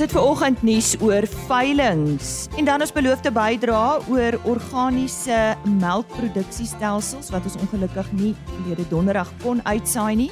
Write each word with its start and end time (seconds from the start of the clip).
Ons 0.00 0.08
het 0.08 0.16
ver 0.16 0.30
oggend 0.30 0.62
nuus 0.64 0.94
oor 1.04 1.26
veilinge 1.44 2.24
en 2.56 2.64
dan 2.64 2.80
ons 2.80 2.92
beloofde 2.96 3.28
bydra 3.36 3.98
oor 4.08 4.38
organiese 4.48 5.40
melkproduksiestelsels 5.82 7.28
wat 7.34 7.44
ons 7.44 7.58
ongelukkig 7.60 8.08
nie 8.16 8.30
verlede 8.46 8.86
donderdag 8.88 9.28
kon 9.42 9.60
uitsaai 9.68 10.14
nie. 10.22 10.30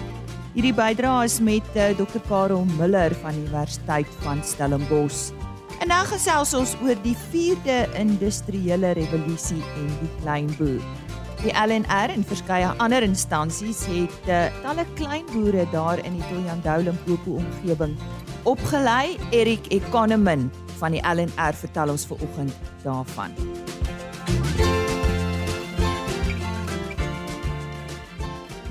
Hierdie 0.55 0.73
bydra 0.73 1.19
is 1.29 1.37
met 1.45 1.69
uh, 1.77 1.91
Dr. 1.99 2.25
Karel 2.31 2.65
Miller 2.79 3.12
van 3.21 3.37
die 3.37 3.45
Universiteit 3.45 4.17
van 4.25 4.41
Stellenbosch. 4.41 5.35
En 5.85 5.93
dan 5.93 6.09
gesels 6.14 6.57
ons 6.57 6.73
oor 6.80 6.96
die 7.05 7.19
4de 7.29 7.82
industriële 8.00 8.96
revolusie 8.96 9.61
en 9.61 9.93
die 10.00 10.11
kleinboer. 10.23 10.80
Die 11.39 11.52
LNR 11.55 12.11
en 12.11 12.25
verskeie 12.27 12.70
ander 12.82 13.05
instansies 13.07 13.84
het 13.87 14.27
uh, 14.27 14.48
talle 14.65 14.83
kleinboere 14.98 15.69
daar 15.70 16.01
in 16.02 16.16
die 16.19 16.24
Toyandou 16.27 16.80
Limpopo 16.83 17.37
omgewing 17.38 17.95
opgelei. 18.42 19.15
Erik 19.30 19.69
Economin 19.70 20.48
van 20.80 20.96
die 20.96 21.02
LNR 21.06 21.55
vertel 21.55 21.95
ons 21.95 22.06
ver 22.10 22.19
oggend 22.27 22.56
daarvan. 22.82 23.38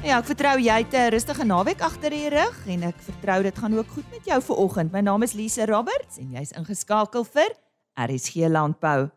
Ja, 0.04 0.20
ek 0.20 0.28
vertrou 0.34 0.56
jy 0.60 0.78
het 0.84 0.94
'n 0.96 1.12
rustige 1.12 1.48
naweek 1.48 1.82
agter 1.82 2.10
die 2.10 2.30
rug 2.30 2.68
en 2.68 2.84
ek 2.84 3.00
vertrou 3.00 3.44
dit 3.44 3.58
gaan 3.58 3.78
ook 3.78 3.88
goed 3.96 4.12
met 4.12 4.26
jou 4.26 4.42
ver 4.42 4.56
oggend. 4.56 4.92
My 4.92 5.00
naam 5.00 5.24
is 5.24 5.34
Lise 5.34 5.66
Roberts 5.66 6.18
en 6.18 6.32
jy's 6.32 6.52
ingeskakel 6.52 7.24
vir 7.24 7.56
RSG 7.96 8.48
Landbou. 8.48 9.17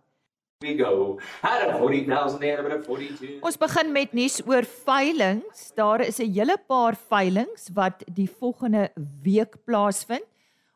We 0.62 0.74
go. 0.74 1.18
Had 1.40 1.70
a 1.70 1.78
40,000 1.78 2.38
there, 2.38 2.62
but 2.62 2.72
a 2.72 2.82
42. 2.82 3.38
Ons 3.40 3.56
begin 3.56 3.94
met 3.94 4.10
nuus 4.12 4.34
oor 4.44 4.66
veilinge. 4.84 5.62
Daar 5.72 6.02
is 6.04 6.18
'n 6.20 6.28
hele 6.34 6.56
paar 6.68 6.96
veilinge 7.08 7.72
wat 7.72 8.04
die 8.04 8.28
volgende 8.28 8.92
week 9.22 9.56
plaasvind. 9.64 10.26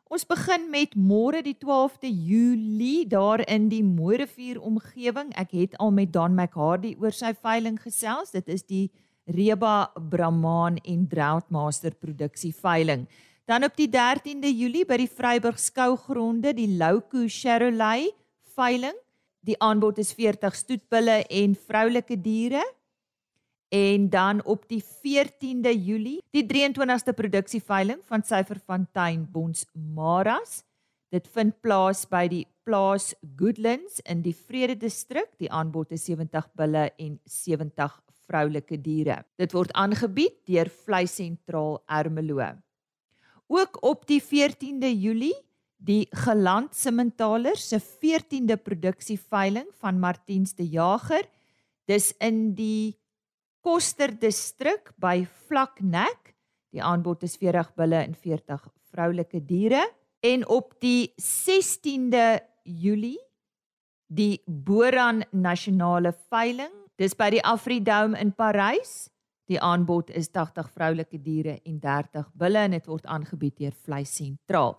Ons 0.09 0.25
begin 0.25 0.69
met 0.71 0.95
môre 0.95 1.43
die 1.43 1.53
12de 1.53 2.09
Julie 2.09 3.07
daar 3.07 3.45
in 3.47 3.69
die 3.69 3.83
Mooirivier 3.83 4.59
omgewing. 4.59 5.29
Ek 5.37 5.51
het 5.51 5.77
al 5.77 5.91
met 5.91 6.11
Don 6.13 6.33
McHardy 6.33 6.95
oor 6.99 7.11
sy 7.11 7.33
veiling 7.33 7.77
gesels. 7.81 8.31
Dit 8.31 8.49
is 8.49 8.63
die 8.63 8.91
Reba 9.25 9.91
Brahman 10.09 10.77
en 10.77 11.07
Droughtmaster 11.07 11.93
produksie 11.93 12.55
veiling. 12.55 13.07
Dan 13.45 13.63
op 13.63 13.75
die 13.75 13.89
13de 13.89 14.49
Julie 14.49 14.85
by 14.85 14.97
die 14.97 15.09
Vryburg 15.15 15.59
skougronde 15.59 16.53
die 16.53 16.77
Louko 16.77 17.27
Chevrolet 17.27 18.15
veiling. 18.55 18.95
Die 19.45 19.57
aanbod 19.61 19.99
is 20.01 20.09
40 20.17 20.55
stoetbulle 20.57 21.19
en 21.29 21.53
vroulike 21.67 22.17
diere 22.17 22.63
en 23.75 24.07
dan 24.09 24.39
op 24.45 24.63
die 24.69 24.81
14de 24.81 25.73
Julie 25.75 26.21
die 26.33 26.45
23ste 26.49 27.13
produksieveiling 27.13 28.01
van 28.09 28.25
Syferfontein 28.25 29.27
Bons 29.29 29.67
Maras. 29.73 30.63
Dit 31.13 31.29
vind 31.35 31.59
plaas 31.61 32.07
by 32.09 32.25
die 32.31 32.45
plaas 32.65 33.11
Goodlands 33.37 34.01
in 34.09 34.23
die 34.25 34.33
Vrede 34.33 34.79
distrik. 34.81 35.29
Die 35.37 35.51
aanbod 35.51 35.93
is 35.93 36.07
70 36.09 36.49
bulle 36.57 36.89
en 36.97 37.19
70 37.29 37.99
vroulike 38.25 38.79
diere. 38.81 39.21
Dit 39.37 39.53
word 39.53 39.75
aangebied 39.77 40.39
deur 40.49 40.73
Vleisentraal 40.73 41.83
Ermelo. 41.85 42.41
Ook 43.45 43.77
op 43.85 44.07
die 44.09 44.23
14de 44.23 44.89
Julie 44.89 45.35
die 45.85 46.07
Geland 46.11 46.73
Simmentaler 46.75 47.57
se 47.57 47.79
14de 47.79 48.57
produksieveiling 48.57 49.67
van 49.79 49.99
Martiens 49.99 50.55
de 50.55 50.67
Jager. 50.67 51.27
Dis 51.85 52.13
in 52.19 52.55
die 52.57 52.95
Koster 53.65 54.11
distrik 54.13 54.91
by 55.01 55.25
Vlaknek. 55.47 56.33
Die 56.73 56.83
aanbod 56.83 57.23
is 57.25 57.37
40 57.41 57.71
bulle 57.77 58.01
en 58.03 58.13
40 58.13 58.67
vroulike 58.93 59.41
diere 59.45 59.83
en 60.25 60.45
op 60.49 60.75
die 60.81 61.13
16de 61.21 62.39
Julie 62.63 63.19
die 64.07 64.41
Boran 64.45 65.23
Nasionale 65.31 66.13
Veiling. 66.29 66.73
Dis 66.97 67.17
by 67.17 67.31
die 67.33 67.43
Afridome 67.43 68.19
in 68.21 68.33
Parys. 68.37 69.09
Die 69.49 69.59
aanbod 69.61 70.09
is 70.09 70.31
80 70.33 70.69
vroulike 70.73 71.19
diere 71.21 71.59
en 71.65 71.79
30 71.81 72.31
bulle 72.33 72.65
en 72.65 72.77
dit 72.77 72.87
word 72.89 73.05
aangebied 73.05 73.57
deur 73.61 73.75
Vleis 73.85 74.13
Sentraal. 74.17 74.77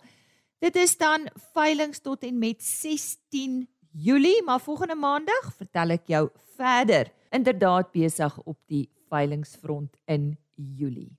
Dit 0.57 0.75
is 0.75 0.95
dan 0.97 1.27
veilinge 1.53 1.99
tot 2.01 2.23
en 2.25 2.37
met 2.39 2.63
16 2.63 3.67
Julie, 3.91 4.43
maar 4.43 4.59
volgende 4.59 4.95
maandag 4.97 5.51
vertel 5.53 5.93
ek 5.93 6.07
jou 6.09 6.23
verder 6.57 7.11
inderdaad 7.29 7.91
besig 7.93 8.39
op 8.41 8.57
die 8.65 8.87
veilingsfront 9.11 9.99
in 10.09 10.31
Julie. 10.55 11.13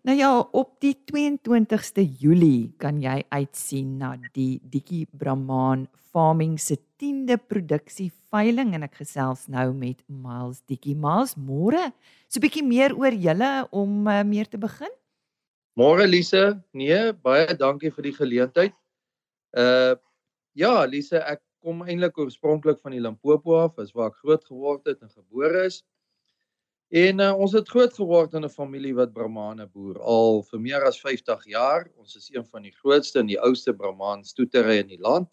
Nou 0.00 0.16
ja, 0.16 0.30
op 0.56 0.78
die 0.80 0.94
22ste 1.10 2.00
Julie 2.22 2.70
kan 2.80 3.02
jy 3.04 3.18
uitsien 3.28 3.98
na 4.00 4.14
die 4.32 4.56
Dikkie 4.72 5.04
Brahman 5.12 5.82
Farming 6.08 6.54
se 6.56 6.78
10de 7.02 7.36
produksie 7.36 8.08
veiling 8.32 8.72
en 8.78 8.86
ek 8.86 8.96
gesels 9.02 9.42
nou 9.52 9.66
met 9.76 10.00
Miles 10.08 10.62
Dikkie. 10.64 10.96
Miles, 10.96 11.34
môre. 11.36 11.90
So 12.32 12.40
'n 12.40 12.44
bietjie 12.46 12.64
meer 12.64 12.96
oor 12.96 13.12
julle 13.12 13.68
om 13.76 14.08
uh, 14.08 14.24
meer 14.24 14.48
te 14.48 14.56
begin. 14.56 14.88
Môre 15.76 16.08
Lise. 16.08 16.56
Nee, 16.72 17.12
baie 17.12 17.52
dankie 17.52 17.92
vir 17.92 18.08
die 18.08 18.16
geleentheid. 18.16 18.74
Uh 19.52 20.00
ja, 20.56 20.80
Lise, 20.88 21.20
ek 21.20 21.44
kom 21.60 21.84
eintlik 21.84 22.16
oorspronklik 22.16 22.80
van 22.80 22.96
die 22.96 23.04
Limpopo 23.04 23.60
af, 23.68 23.76
is 23.78 23.92
waar 23.92 24.08
ek 24.08 24.24
groot 24.24 24.44
geword 24.48 24.88
het 24.88 25.04
en 25.04 25.12
gebore 25.12 25.68
is. 25.68 25.84
En 26.90 27.20
uh, 27.22 27.34
ons 27.38 27.52
het 27.54 27.68
groot 27.70 27.92
geword 27.94 28.32
in 28.34 28.44
'n 28.44 28.50
familie 28.50 28.94
wat 28.94 29.12
Brahmane 29.12 29.66
boer 29.66 29.98
al 30.02 30.42
vir 30.42 30.60
meer 30.60 30.82
as 30.82 30.98
50 31.00 31.44
jaar. 31.46 31.86
Ons 31.96 32.16
is 32.16 32.30
een 32.34 32.44
van 32.44 32.62
die 32.62 32.74
grootste 32.82 33.20
en 33.20 33.26
die 33.26 33.38
oudste 33.38 33.74
Brahman 33.74 34.24
stoetery 34.24 34.80
in 34.82 34.88
die 34.88 34.98
land. 34.98 35.28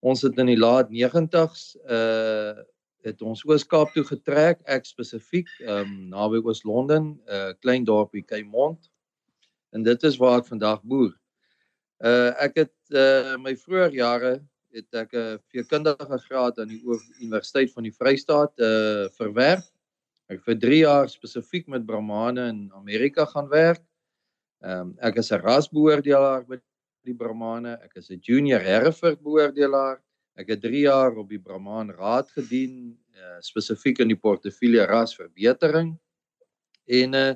Ons 0.00 0.22
het 0.22 0.38
in 0.38 0.46
die 0.46 0.58
laat 0.60 0.90
90s 0.92 1.76
uh 1.88 2.60
het 3.04 3.20
ons 3.20 3.42
Oos-Kaap 3.44 3.90
toe 3.92 4.04
getrek, 4.04 4.62
ek 4.64 4.86
spesifiek, 4.88 5.48
ehm 5.60 5.80
um, 5.80 6.08
naby 6.08 6.38
Oos-London, 6.40 7.04
'n 7.04 7.32
uh, 7.32 7.52
klein 7.60 7.84
dorpie 7.84 8.24
Kaimond. 8.24 8.90
En 9.72 9.82
dit 9.82 10.02
is 10.02 10.16
waar 10.16 10.38
ek 10.38 10.46
vandag 10.46 10.82
boer. 10.82 11.12
Uh 12.04 12.32
ek 12.40 12.56
het 12.56 12.76
uh 12.90 13.36
my 13.36 13.56
vroeë 13.56 13.92
jare 13.92 14.40
het 14.72 14.88
ek 14.92 15.12
'n 15.12 15.38
veekundige 15.48 16.18
graad 16.28 16.58
aan 16.58 16.68
die 16.68 16.82
Universiteit 17.20 17.72
van 17.72 17.82
die 17.82 17.96
Vrystaat 17.96 18.52
uh 18.60 19.08
verwerf. 19.16 19.73
Ek 20.34 20.42
vir 20.48 20.56
3 20.58 20.78
jaar 20.80 21.10
spesifiek 21.10 21.68
met 21.70 21.84
Brahmane 21.86 22.48
in 22.50 22.62
Amerika 22.74 23.26
gaan 23.30 23.48
werk. 23.52 23.82
Ehm 24.64 24.80
um, 24.80 24.94
ek 24.98 25.20
is 25.22 25.30
'n 25.30 25.42
rasbeoordelaar 25.42 26.46
by 26.48 26.58
die 27.06 27.14
Brahmane. 27.14 27.78
Ek 27.84 27.96
is 28.00 28.10
'n 28.10 28.18
junior 28.18 28.60
Hereford 28.60 29.22
beoordelaar. 29.22 30.00
Ek 30.36 30.48
het 30.48 30.62
3 30.62 30.80
jaar 30.90 31.16
op 31.16 31.28
die 31.28 31.38
Brahman 31.38 31.90
Raad 31.90 32.30
gedien, 32.34 32.98
uh 33.14 33.38
spesifiek 33.40 34.00
in 34.00 34.08
die 34.08 34.18
portefeulje 34.18 34.86
rasverbetering. 34.86 35.94
En 36.88 37.14
uh 37.14 37.34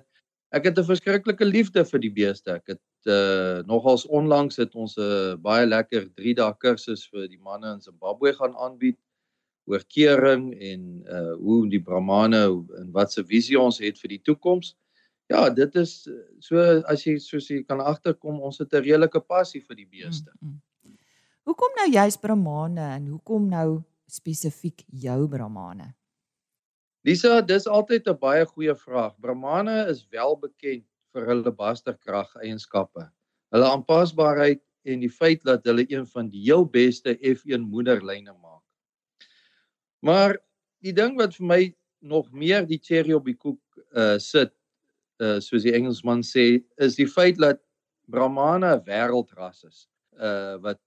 ek 0.50 0.64
het 0.64 0.78
'n 0.78 0.90
verskriklike 0.90 1.44
liefde 1.44 1.84
vir 1.84 2.00
die 2.00 2.14
beeste. 2.20 2.50
Ek 2.50 2.66
het 2.74 3.06
uh 3.06 3.62
nogals 3.66 4.06
onlangs 4.06 4.56
het 4.56 4.74
ons 4.74 4.96
'n 4.96 5.02
uh, 5.02 5.36
baie 5.36 5.66
lekker 5.66 6.10
3 6.14 6.34
dae 6.34 6.54
kursus 6.58 7.06
vir 7.12 7.28
die 7.28 7.38
manne 7.38 7.74
in 7.74 7.80
Zimbabwe 7.80 8.32
gaan 8.32 8.56
aanbied 8.56 8.98
oor 9.68 9.84
kering 9.94 10.50
en 10.54 10.84
uh 11.04 11.34
hoe 11.38 11.62
die 11.70 11.82
Brahmane 11.84 12.42
en 12.80 12.92
wat 12.92 13.12
se 13.12 13.24
visie 13.24 13.58
ons 13.60 13.80
het 13.84 13.98
vir 14.00 14.16
die 14.16 14.22
toekoms. 14.30 14.74
Ja, 15.28 15.50
dit 15.52 15.76
is 15.76 16.08
so 16.40 16.62
as 16.88 17.04
jy 17.04 17.18
soos 17.20 17.50
jy 17.50 17.60
kan 17.68 17.80
agterkom, 17.84 18.40
ons 18.40 18.58
het 18.58 18.72
'n 18.72 18.82
redelike 18.82 19.20
passie 19.20 19.60
vir 19.60 19.76
die 19.76 19.86
beeste. 19.86 20.32
Mm, 20.40 20.48
mm. 20.84 20.96
Hoekom 21.44 21.76
nou 21.76 21.88
juist 21.92 22.20
Brahmane 22.20 22.94
en 22.96 23.06
hoekom 23.06 23.48
nou 23.48 23.82
spesifiek 24.08 24.84
jou 24.88 25.28
Brahmane? 25.28 25.94
Lisa, 27.04 27.40
dis 27.40 27.66
altyd 27.66 28.08
'n 28.08 28.18
baie 28.20 28.44
goeie 28.46 28.74
vraag. 28.74 29.14
Brahmane 29.20 29.88
is 29.88 30.06
wel 30.10 30.36
bekend 30.36 30.84
vir 31.12 31.26
hulle 31.26 31.52
basterkrag 31.52 32.34
eienskappe. 32.42 33.10
Hulle 33.52 33.64
aanpasbaarheid 33.64 34.62
en 34.84 35.00
die 35.00 35.12
feit 35.12 35.44
dat 35.44 35.64
hulle 35.64 35.86
een 35.88 36.06
van 36.06 36.28
die 36.28 36.42
heel 36.42 36.64
beste 36.64 37.16
F1 37.20 37.64
moederlyne 37.70 38.32
maak. 38.32 38.47
Maar 40.04 40.38
die 40.84 40.92
ding 40.94 41.16
wat 41.18 41.34
vir 41.36 41.46
my 41.46 41.62
nog 41.98 42.30
meer 42.32 42.66
die 42.66 42.78
cherry 42.82 43.16
op 43.16 43.26
die 43.26 43.36
koek 43.36 43.60
uh 43.96 44.18
sit, 44.22 44.52
uh 45.22 45.38
soos 45.42 45.64
die 45.66 45.74
Engelsman 45.74 46.22
sê, 46.22 46.62
is 46.78 46.98
die 46.98 47.08
feit 47.08 47.38
dat 47.38 47.60
Brahmane 48.06 48.76
'n 48.76 48.84
wêreldras 48.86 49.64
is. 49.66 49.88
Uh 50.14 50.56
wat 50.62 50.80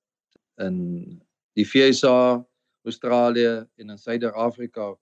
in 0.60 1.22
die 1.56 1.66
VSA, 1.66 2.46
Australië 2.86 3.68
en 3.78 3.90
in 3.90 3.98
Suider-Afrika 3.98 4.96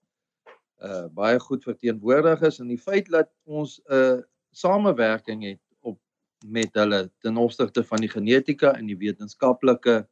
uh 0.81 1.07
baie 1.13 1.39
goed 1.39 1.63
verteenwoordig 1.63 2.41
is 2.41 2.59
en 2.59 2.67
die 2.67 2.81
feit 2.81 3.09
dat 3.11 3.29
ons 3.45 3.79
'n 3.85 3.93
uh, 3.93 4.21
samewerking 4.51 5.43
het 5.43 5.61
op 5.79 5.99
met 6.45 6.73
hulle 6.73 7.11
ten 7.19 7.37
opsigte 7.37 7.83
van 7.83 7.99
die 7.99 8.09
genetika 8.09 8.73
en 8.73 8.87
die 8.87 8.97
wetenskaplike 8.97 10.07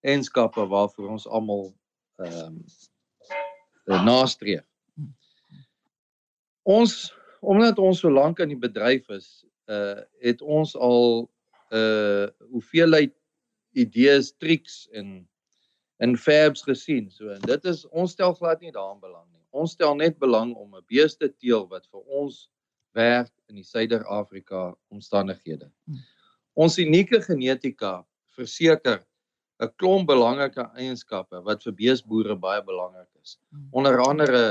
enskappe 0.00 0.66
waarvoor 0.66 1.08
ons 1.08 1.26
almal 1.26 1.74
ehm 2.16 2.46
um, 2.46 2.64
nastreef. 3.86 4.66
Ons 6.62 7.14
omdat 7.40 7.78
ons 7.78 8.02
so 8.02 8.10
lank 8.12 8.38
in 8.38 8.52
die 8.52 8.60
bedryf 8.60 9.08
is, 9.08 9.44
uh 9.70 10.02
het 10.20 10.42
ons 10.42 10.76
al 10.76 11.30
uh 11.72 12.28
hoeveelheid 12.50 13.14
idees, 13.72 14.32
triks 14.36 14.86
en 14.92 15.28
en 16.00 16.16
fabs 16.16 16.62
gesien. 16.64 17.10
So 17.10 17.28
en 17.28 17.40
dit 17.44 17.64
is 17.64 17.84
ons 17.88 18.12
stel 18.12 18.34
glad 18.34 18.60
nie 18.60 18.72
daaraan 18.72 19.00
belang 19.00 19.26
nie. 19.32 19.44
Ons 19.50 19.74
stel 19.76 19.94
net 19.96 20.18
belang 20.18 20.54
om 20.56 20.76
'n 20.76 20.84
beeste 20.88 21.28
teel 21.28 21.68
wat 21.68 21.86
vir 21.90 22.00
ons 22.06 22.48
werk 22.92 23.32
in 23.48 23.56
die 23.56 23.64
Suider-Afrika 23.64 24.74
omstandighede. 24.88 25.70
Hmm. 25.84 26.00
Ons 26.54 26.78
unieke 26.78 27.20
genetika 27.22 28.06
verseker 28.34 29.04
'n 29.60 29.72
klomp 29.76 30.08
belangrike 30.08 30.64
eienskappe 30.74 31.42
wat 31.44 31.64
vir 31.66 31.76
beesboere 31.76 32.36
baie 32.36 32.62
belangrik 32.64 33.08
is. 33.22 33.36
Hmm. 33.50 33.68
Onder 33.70 34.00
andere 34.00 34.42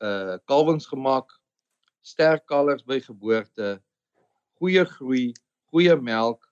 uh 0.00 0.38
kalwingsgemak, 0.48 1.32
sterk 2.00 2.46
kalvers 2.48 2.84
by 2.84 3.00
geboorte, 3.04 3.80
goeie 4.60 4.84
groei, 4.84 5.32
goeie 5.72 5.96
melk 5.96 6.46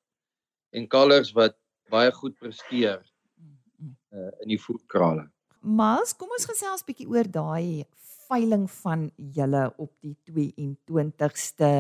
en 0.77 0.89
kalvers 0.89 1.33
wat 1.33 1.57
baie 1.91 2.13
goed 2.13 2.37
presteer 2.37 3.01
uh 4.13 4.31
in 4.45 4.53
die 4.53 4.61
voedkrale. 4.61 5.31
Miles, 5.61 6.13
kom 6.17 6.31
ons 6.37 6.47
gesels 6.49 6.85
bietjie 6.85 7.09
oor 7.09 7.25
daai 7.25 7.89
veiling 8.29 8.67
van 8.83 9.07
julle 9.17 9.63
op 9.81 9.93
die 10.05 10.17
22ste. 10.29 11.71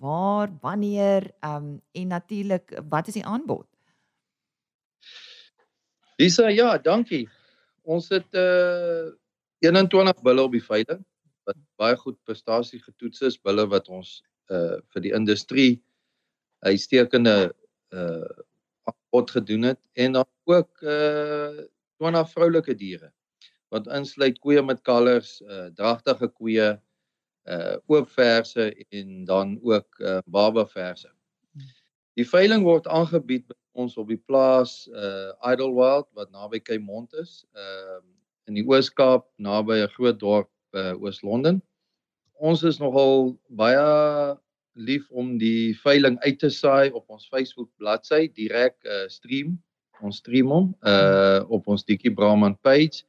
Waar, 0.00 0.48
wanneer, 0.62 1.28
ehm 1.44 1.56
um, 1.56 1.82
en 1.92 2.06
natuurlik, 2.08 2.72
wat 2.88 3.12
is 3.12 3.20
die 3.20 3.26
aanbod? 3.26 3.69
Lisa, 6.20 6.50
ja, 6.52 6.74
dankie. 6.76 7.24
Ons 7.88 8.10
het 8.12 8.36
uh 8.36 9.08
21 9.64 10.18
bulle 10.24 10.42
op 10.44 10.52
die 10.52 10.64
veiling 10.64 11.00
wat 11.48 11.56
baie 11.80 11.96
goed 11.96 12.18
prestasie 12.28 12.80
getoets 12.80 13.22
is, 13.28 13.38
bulle 13.40 13.64
wat 13.72 13.88
ons 13.88 14.18
uh 14.52 14.76
vir 14.92 15.04
die 15.06 15.14
industrie 15.16 15.70
uitstekende 16.68 17.34
uh 17.96 18.28
aanbod 18.90 19.32
gedoen 19.36 19.64
het 19.70 19.80
en 20.04 20.18
dan 20.18 20.28
ook 20.52 20.84
uh 20.84 21.64
20 22.04 22.34
vroulike 22.34 22.76
diere 22.76 23.08
wat 23.72 23.88
insluit 23.88 24.36
koeie 24.44 24.60
met 24.66 24.84
kalvers, 24.84 25.38
uh 25.40 25.70
dragtige 25.78 26.28
koeie, 26.28 26.68
uh 27.48 27.76
oopverse 27.88 28.68
en 28.90 29.24
dan 29.24 29.56
ook 29.62 30.04
uh 30.04 30.18
baba 30.26 30.66
verse. 30.68 31.08
Die 32.20 32.28
veiling 32.28 32.66
word 32.68 32.90
aangebied 32.92 33.48
by 33.48 33.59
ons 33.72 33.96
op 33.96 34.08
die 34.08 34.20
plaas 34.26 34.88
uh 34.90 35.30
Idlewild 35.52 36.08
wat 36.18 36.30
naby 36.34 36.60
Kaimond 36.60 37.14
is, 37.14 37.44
uh 37.54 38.00
in 38.48 38.58
die 38.58 38.66
Oos-Kaap 38.66 39.28
naby 39.38 39.82
'n 39.84 39.94
groot 39.96 40.18
dorp 40.18 40.50
uh 40.74 40.94
Oos-London. 40.98 41.62
Ons 42.40 42.62
is 42.62 42.80
nogal 42.80 43.36
baie 43.48 44.36
lief 44.74 45.10
om 45.10 45.38
die 45.38 45.76
veiling 45.82 46.18
uit 46.24 46.38
te 46.38 46.50
saai 46.50 46.90
op 46.90 47.10
ons 47.10 47.28
Facebook 47.28 47.70
bladsy 47.76 48.28
direk 48.34 48.76
uh 48.84 49.06
stream 49.08 49.58
ons 50.02 50.20
stream 50.22 50.50
hom 50.52 50.72
uh 50.86 51.44
op 51.52 51.68
ons 51.68 51.84
Dikkie 51.84 52.12
Brahman 52.14 52.56
page 52.64 53.04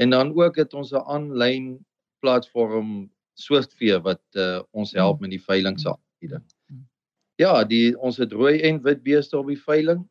en 0.00 0.10
dan 0.10 0.32
ook 0.34 0.56
het 0.60 0.74
ons 0.74 0.92
'n 0.92 1.04
aanlyn 1.06 1.84
platform 2.20 3.10
Swiftfee 3.34 3.98
wat 3.98 4.22
uh 4.36 4.62
ons 4.72 4.92
help 4.92 5.20
met 5.20 5.30
die 5.30 5.42
veilingsaanbieding. 5.42 6.44
Ja, 7.34 7.64
die 7.66 7.98
ons 7.98 8.14
het 8.22 8.30
rooi 8.32 8.60
en 8.62 8.76
wit 8.84 9.02
beeste 9.02 9.38
op 9.38 9.46
die 9.50 9.58
veiling. 9.58 10.08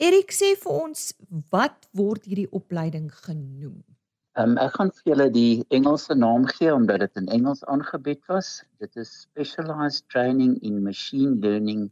Erik 0.02 0.34
sê 0.34 0.58
vir 0.60 0.74
ons 0.74 1.14
wat 1.54 1.88
word 1.94 2.26
hierdie 2.28 2.52
opleiding 2.52 3.14
genoem? 3.24 3.93
Um, 4.34 4.56
ek 4.58 4.80
gaan 4.80 4.90
vir 4.98 5.10
julle 5.12 5.26
die 5.30 5.66
Engelse 5.78 6.16
naam 6.18 6.48
gee 6.50 6.72
omdat 6.74 7.04
dit 7.04 7.20
in 7.22 7.28
Engels 7.36 7.60
aangebied 7.70 8.24
was. 8.32 8.64
Dit 8.82 8.96
is 8.98 9.12
Specialized 9.28 10.08
Training 10.10 10.56
in 10.66 10.80
Machine 10.82 11.36
Learning 11.44 11.92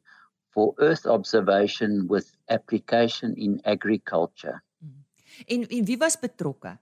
for 0.50 0.74
Earth 0.82 1.06
Observation 1.06 2.08
with 2.10 2.34
Application 2.50 3.36
in 3.38 3.60
Agriculture. 3.64 4.58
Hmm. 4.82 5.06
En 5.46 5.68
en 5.70 5.86
wie 5.86 6.00
was 6.02 6.18
betrokke? 6.18 6.80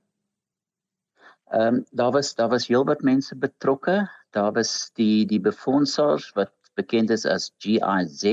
Ehm 1.51 1.81
um, 1.81 1.85
daar 1.91 2.15
was 2.15 2.35
daar 2.35 2.49
was 2.55 2.71
heelwat 2.71 3.01
mense 3.01 3.35
betrokke. 3.35 4.07
Daar 4.31 4.53
was 4.55 4.91
die 4.93 5.25
die 5.25 5.41
befondsers 5.43 6.31
wat 6.39 6.55
bekend 6.79 7.09
is 7.09 7.25
as 7.25 7.51
GIZ. 7.57 8.23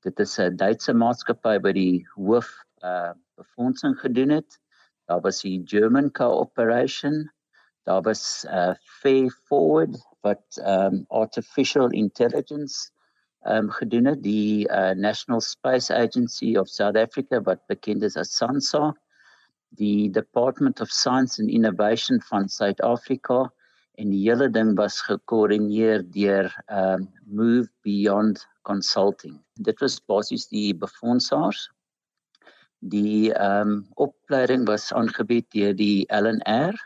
Dit 0.00 0.20
is 0.24 0.38
'n 0.38 0.56
Duitse 0.56 0.92
maatskappy 0.94 1.58
by 1.60 1.72
die 1.72 2.06
hoof 2.14 2.48
uh 2.80 3.12
befondsing 3.36 4.00
gedoen 4.00 4.40
het. 4.40 4.56
Daar 5.06 5.20
was 5.22 5.40
die 5.40 5.62
German 5.64 6.10
Cooperation. 6.10 7.30
Daar 7.86 8.02
was 8.02 8.44
uh 8.50 8.74
Fair 9.00 9.30
Forward 9.46 9.96
wat 10.20 10.42
um 10.66 11.04
artificial 11.08 11.90
intelligence 11.90 12.90
um 13.46 13.70
gedoen 13.70 14.04
het, 14.10 14.22
die 14.22 14.66
uh 14.68 14.94
National 14.98 15.40
Space 15.40 15.94
Agency 15.94 16.56
of 16.58 16.68
South 16.68 16.96
Africa 16.96 17.40
wat 17.40 17.62
bekend 17.66 18.02
is 18.02 18.16
as 18.16 18.34
SANSA, 18.36 18.96
die 19.78 20.10
Department 20.10 20.80
of 20.80 20.90
Science 20.90 21.38
and 21.42 21.50
Innovation 21.50 22.20
van 22.20 22.48
Suid-Afrika 22.48 23.52
en 23.94 24.10
die 24.10 24.26
hele 24.26 24.50
ding 24.50 24.74
was 24.76 24.98
gekoördineer 25.06 26.02
deur 26.10 26.50
um 26.66 27.06
Move 27.24 27.70
Beyond 27.86 28.42
Consulting. 28.62 29.38
Dit 29.54 29.78
was 29.80 30.00
basies 30.02 30.48
die 30.50 30.74
befondsers 30.74 31.68
Die 32.78 33.32
ehm 33.32 33.70
um, 33.70 33.86
opleiding 33.94 34.66
was 34.66 34.92
aangebied 34.92 35.50
deur 35.50 35.74
die 35.74 36.06
LNR, 36.12 36.76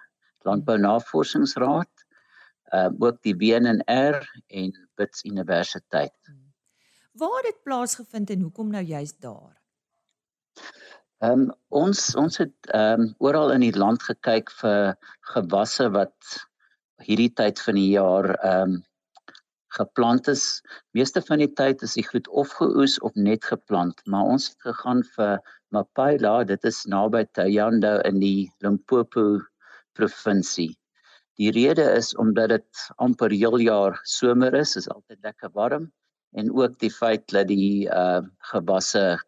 Landbou 0.46 0.78
Navorsingsraad, 0.78 2.06
ehm 2.72 2.94
uh, 2.94 3.06
ook 3.08 3.22
die 3.22 3.36
WNR 3.36 4.20
en 4.46 4.88
Wits 4.94 5.24
Universiteit. 5.24 6.14
Waar 7.12 7.42
het 7.42 7.52
dit 7.52 7.62
plaasgevind 7.62 8.30
en 8.30 8.40
hoekom 8.40 8.70
nou 8.70 8.84
juist 8.84 9.20
daar? 9.20 9.60
Ehm 11.20 11.40
um, 11.40 11.50
ons 11.68 12.14
ons 12.16 12.38
het 12.38 12.70
ehm 12.70 13.00
um, 13.00 13.14
oral 13.18 13.52
in 13.52 13.66
die 13.66 13.76
land 13.76 14.02
gekyk 14.02 14.50
vir 14.62 14.94
gewasse 15.34 15.90
wat 15.96 16.36
hierdie 17.04 17.32
tyd 17.32 17.60
van 17.60 17.76
die 17.76 17.90
jaar 17.90 18.30
ehm 18.38 18.78
um, 18.78 18.78
geplant 19.76 20.28
is. 20.28 20.62
Meeste 20.96 21.22
van 21.22 21.42
die 21.42 21.50
tyd 21.60 21.82
is 21.86 21.96
die 21.98 22.06
goed 22.06 22.28
of 22.28 22.52
geoes 22.58 22.98
of 23.06 23.14
net 23.14 23.46
geplant, 23.48 24.02
maar 24.06 24.34
ons 24.34 24.50
het 24.50 24.68
gegaan 24.70 25.02
vir 25.16 25.38
Mapaila, 25.70 26.42
dit 26.44 26.64
is 26.66 26.82
naby 26.90 27.24
Tayando 27.38 27.98
in 28.08 28.18
die 28.22 28.50
Limpopo 28.64 29.38
provinsie. 29.94 30.72
Die 31.38 31.52
rede 31.54 31.86
is 31.96 32.12
omdat 32.20 32.50
dit 32.56 32.84
amper 32.98 33.32
heel 33.32 33.58
jaar 33.62 33.98
somer 34.04 34.54
is, 34.58 34.76
is 34.76 34.90
altyd 34.90 35.22
lekker 35.24 35.52
warm 35.54 35.90
en 36.38 36.50
ook 36.54 36.76
die 36.78 36.92
feit 36.92 37.24
dat 37.32 37.48
die 37.50 37.88
uh 37.90 38.20
gewasse 38.52 39.18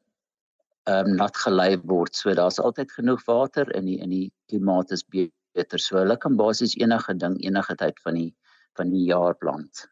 um, 0.90 1.14
nat 1.16 1.36
gelei 1.44 1.76
word. 1.88 2.14
So 2.16 2.34
daar's 2.34 2.60
altyd 2.60 2.92
genoeg 2.92 3.24
water 3.26 3.70
in 3.76 3.86
die 3.86 3.98
in 4.02 4.10
die 4.10 4.28
klimaat 4.50 4.92
is 4.92 5.04
beter. 5.04 5.78
So 5.78 5.98
hulle 5.98 6.16
kan 6.16 6.36
basies 6.36 6.76
enige 6.78 7.14
ding 7.18 7.38
enige 7.42 7.76
tyd 7.78 7.98
van 8.04 8.18
die 8.18 8.30
van 8.78 8.90
die 8.90 9.06
jaar 9.08 9.34
plant. 9.38 9.86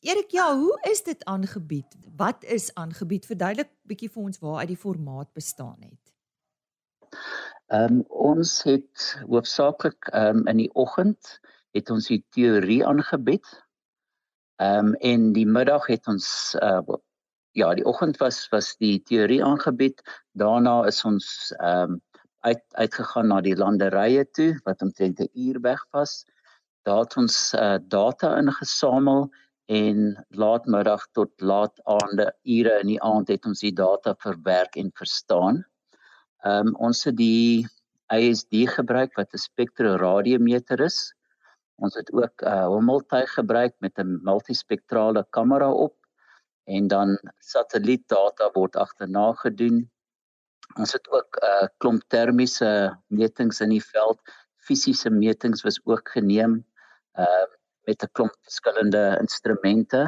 Erik, 0.00 0.30
ja, 0.30 0.56
hoe 0.56 0.78
is 0.90 1.02
dit 1.02 1.24
aangebied? 1.24 1.96
Wat 2.16 2.44
is 2.44 2.74
aangebied? 2.74 3.26
Verduidelik 3.28 3.68
bietjie 3.84 4.08
vir 4.08 4.22
ons 4.22 4.38
waar 4.40 4.62
uit 4.62 4.70
die 4.72 4.80
formaat 4.80 5.28
bestaan 5.36 5.76
het. 5.84 6.14
Ehm 7.68 7.98
um, 7.98 8.04
ons 8.08 8.52
het 8.64 9.02
hoofsaaklik 9.28 10.08
ehm 10.08 10.40
um, 10.40 10.46
in 10.48 10.62
die 10.62 10.70
oggend 10.72 11.34
het 11.76 11.90
ons 11.92 12.08
die 12.08 12.22
teorie 12.32 12.80
aangebied. 12.86 13.44
Ehm 14.56 14.88
um, 14.88 14.94
en 15.10 15.26
die 15.36 15.44
middag 15.46 15.90
het 15.92 16.08
ons 16.08 16.56
uh 16.62 16.80
ja, 17.52 17.74
die 17.74 17.84
oggend 17.84 18.16
was 18.24 18.48
was 18.54 18.72
die 18.80 19.02
teorie 19.02 19.42
aangebied. 19.44 20.00
Daarna 20.32 20.86
is 20.88 21.04
ons 21.04 21.52
ehm 21.58 21.92
um, 21.98 22.00
uit 22.40 22.64
uitgegaan 22.72 23.28
na 23.28 23.42
die 23.44 23.56
landerye 23.56 24.24
toe 24.32 24.54
wat 24.64 24.80
omtrent 24.80 25.20
'n 25.20 25.28
uur 25.34 25.60
weg 25.60 25.84
was. 25.92 26.24
Daar 26.88 27.04
het 27.04 27.16
ons 27.16 27.52
uh 27.52 27.76
data 27.84 28.36
ingesamel 28.40 29.28
en 29.70 30.26
laatmiddag 30.34 31.04
tot 31.14 31.30
laat 31.40 31.76
aande 31.86 32.26
ure 32.42 32.72
in 32.82 32.88
die 32.90 33.02
aand 33.06 33.28
het 33.30 33.44
ons 33.46 33.62
die 33.62 33.74
data 33.76 34.16
verwerk 34.18 34.74
en 34.80 34.90
verstaan. 34.98 35.62
Ehm 36.42 36.72
um, 36.72 36.74
ons 36.88 37.04
het 37.06 37.16
die 37.16 37.68
ISD 38.10 38.66
gebruik 38.74 39.14
wat 39.18 39.34
'n 39.34 39.42
spektroradiometer 39.42 40.80
is. 40.80 40.98
Ons 41.78 41.94
het 41.94 42.10
ook 42.12 42.42
'n 42.42 42.48
uh, 42.48 42.66
hommeltuig 42.66 43.30
gebruik 43.38 43.74
met 43.78 43.98
'n 43.98 44.18
multispektrale 44.22 45.24
kamera 45.30 45.70
op 45.70 45.94
en 46.64 46.88
dan 46.88 47.18
satellietdata 47.38 48.50
word 48.52 48.76
agterna 48.76 49.32
gedoen. 49.32 49.90
Ons 50.78 50.92
het 50.92 51.06
ook 51.10 51.38
'n 51.38 51.46
uh, 51.46 51.68
klomp 51.78 52.02
termiese 52.08 52.98
metings 53.06 53.60
in 53.60 53.70
die 53.70 53.84
veld. 53.84 54.18
Fisiese 54.56 55.10
metings 55.10 55.62
was 55.62 55.80
ook 55.84 56.08
geneem. 56.08 56.66
Ehm 57.12 57.26
uh, 57.26 57.59
met 57.90 58.02
'n 58.06 58.14
klomp 58.16 58.34
verskillende 58.46 59.04
instrumente 59.20 60.02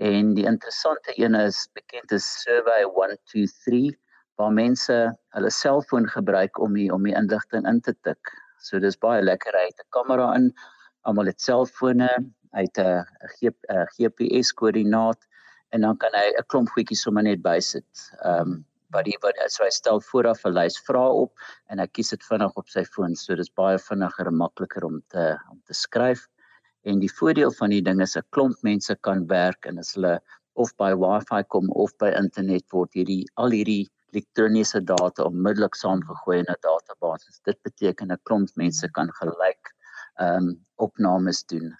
en 0.00 0.34
die 0.34 0.46
interessante 0.48 1.12
een 1.22 1.34
is 1.34 1.68
bekend 1.76 2.12
as 2.12 2.28
Survey 2.42 2.82
123 2.84 3.96
waar 4.40 4.52
mense 4.52 4.96
hulle 5.36 5.50
selfoon 5.52 6.08
gebruik 6.08 6.58
om 6.58 6.74
die, 6.74 6.88
om 6.92 7.04
die 7.04 7.16
inligting 7.16 7.66
in 7.68 7.80
te 7.80 7.94
tik. 8.06 8.32
So 8.64 8.80
dis 8.80 8.96
baie 8.96 9.22
lekker 9.22 9.52
hy 9.56 9.66
het 9.68 9.82
'n 9.84 9.92
kamera 9.96 10.32
in, 10.38 10.52
almal 11.04 11.28
het 11.28 11.40
selfone, 11.40 12.08
hy 12.56 12.64
het 12.68 12.78
'n 12.78 13.04
GPS 13.96 14.52
koördinaat 14.52 15.20
en 15.72 15.80
dan 15.80 15.96
kan 15.96 16.12
hy 16.14 16.26
'n 16.32 16.48
klomp 16.48 16.68
goedjies 16.68 17.02
sommer 17.02 17.22
net 17.22 17.42
bysit. 17.42 17.92
Ehm 18.24 18.40
um, 18.40 18.64
wat 18.90 19.04
die 19.04 19.18
wat 19.22 19.38
so 19.46 19.64
hy 19.64 19.70
stel 19.70 20.00
vooraf 20.00 20.44
'n 20.44 20.54
lys 20.54 20.78
vrae 20.88 21.12
op 21.24 21.32
en 21.70 21.78
hy 21.78 21.86
kies 21.86 22.10
dit 22.10 22.24
vinnig 22.24 22.56
op 22.56 22.68
sy 22.68 22.84
foon. 22.84 23.14
So 23.16 23.34
dis 23.34 23.50
baie 23.50 23.78
vinniger 23.78 24.26
en 24.26 24.36
makliker 24.36 24.84
om 24.84 25.02
te 25.08 25.38
om 25.50 25.60
te 25.66 25.74
skryf. 25.74 26.26
En 26.88 27.00
die 27.00 27.12
voordeel 27.12 27.52
van 27.52 27.72
die 27.74 27.82
ding 27.84 28.00
is 28.00 28.16
'n 28.16 28.24
klomp 28.30 28.62
mense 28.62 28.94
kan 29.06 29.26
werk 29.26 29.66
en 29.66 29.78
as 29.78 29.94
hulle 29.94 30.20
of 30.54 30.72
by 30.76 30.92
Wi-Fi 30.92 31.42
kom 31.42 31.68
of 31.70 31.92
by 31.98 32.10
internet 32.16 32.64
word 32.72 32.94
hierdie 32.94 33.24
al 33.36 33.50
hierdie 33.50 33.90
elektroniese 34.12 34.80
data 34.84 35.26
onmiddellik 35.28 35.74
saamgegooi 35.74 36.38
in 36.38 36.48
'n 36.48 36.62
database. 36.64 37.40
Dit 37.44 37.62
beteken 37.62 38.12
'n 38.12 38.18
klomp 38.22 38.48
mense 38.56 38.88
kan 38.88 39.12
gelyk 39.20 39.74
ehm 40.18 40.48
um, 40.48 40.66
opnames 40.76 41.44
doen. 41.44 41.76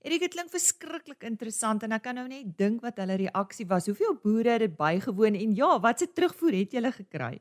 Erik, 0.00 0.20
dit 0.20 0.34
klink 0.34 0.50
verskriklik 0.50 1.22
interessant 1.22 1.82
en 1.82 1.92
ek 1.92 2.02
kan 2.02 2.14
nou 2.14 2.28
net 2.28 2.56
dink 2.58 2.82
wat 2.82 2.98
hulle 2.98 3.16
reaksie 3.16 3.66
was. 3.66 3.86
Hoeveel 3.86 4.14
boere 4.22 4.50
het 4.50 4.60
dit 4.60 4.76
bygewoon 4.76 5.34
en 5.34 5.54
ja, 5.54 5.80
wat 5.80 5.98
se 5.98 6.12
terugvoer 6.12 6.52
het 6.52 6.72
julle 6.72 6.92
gekry? 6.92 7.40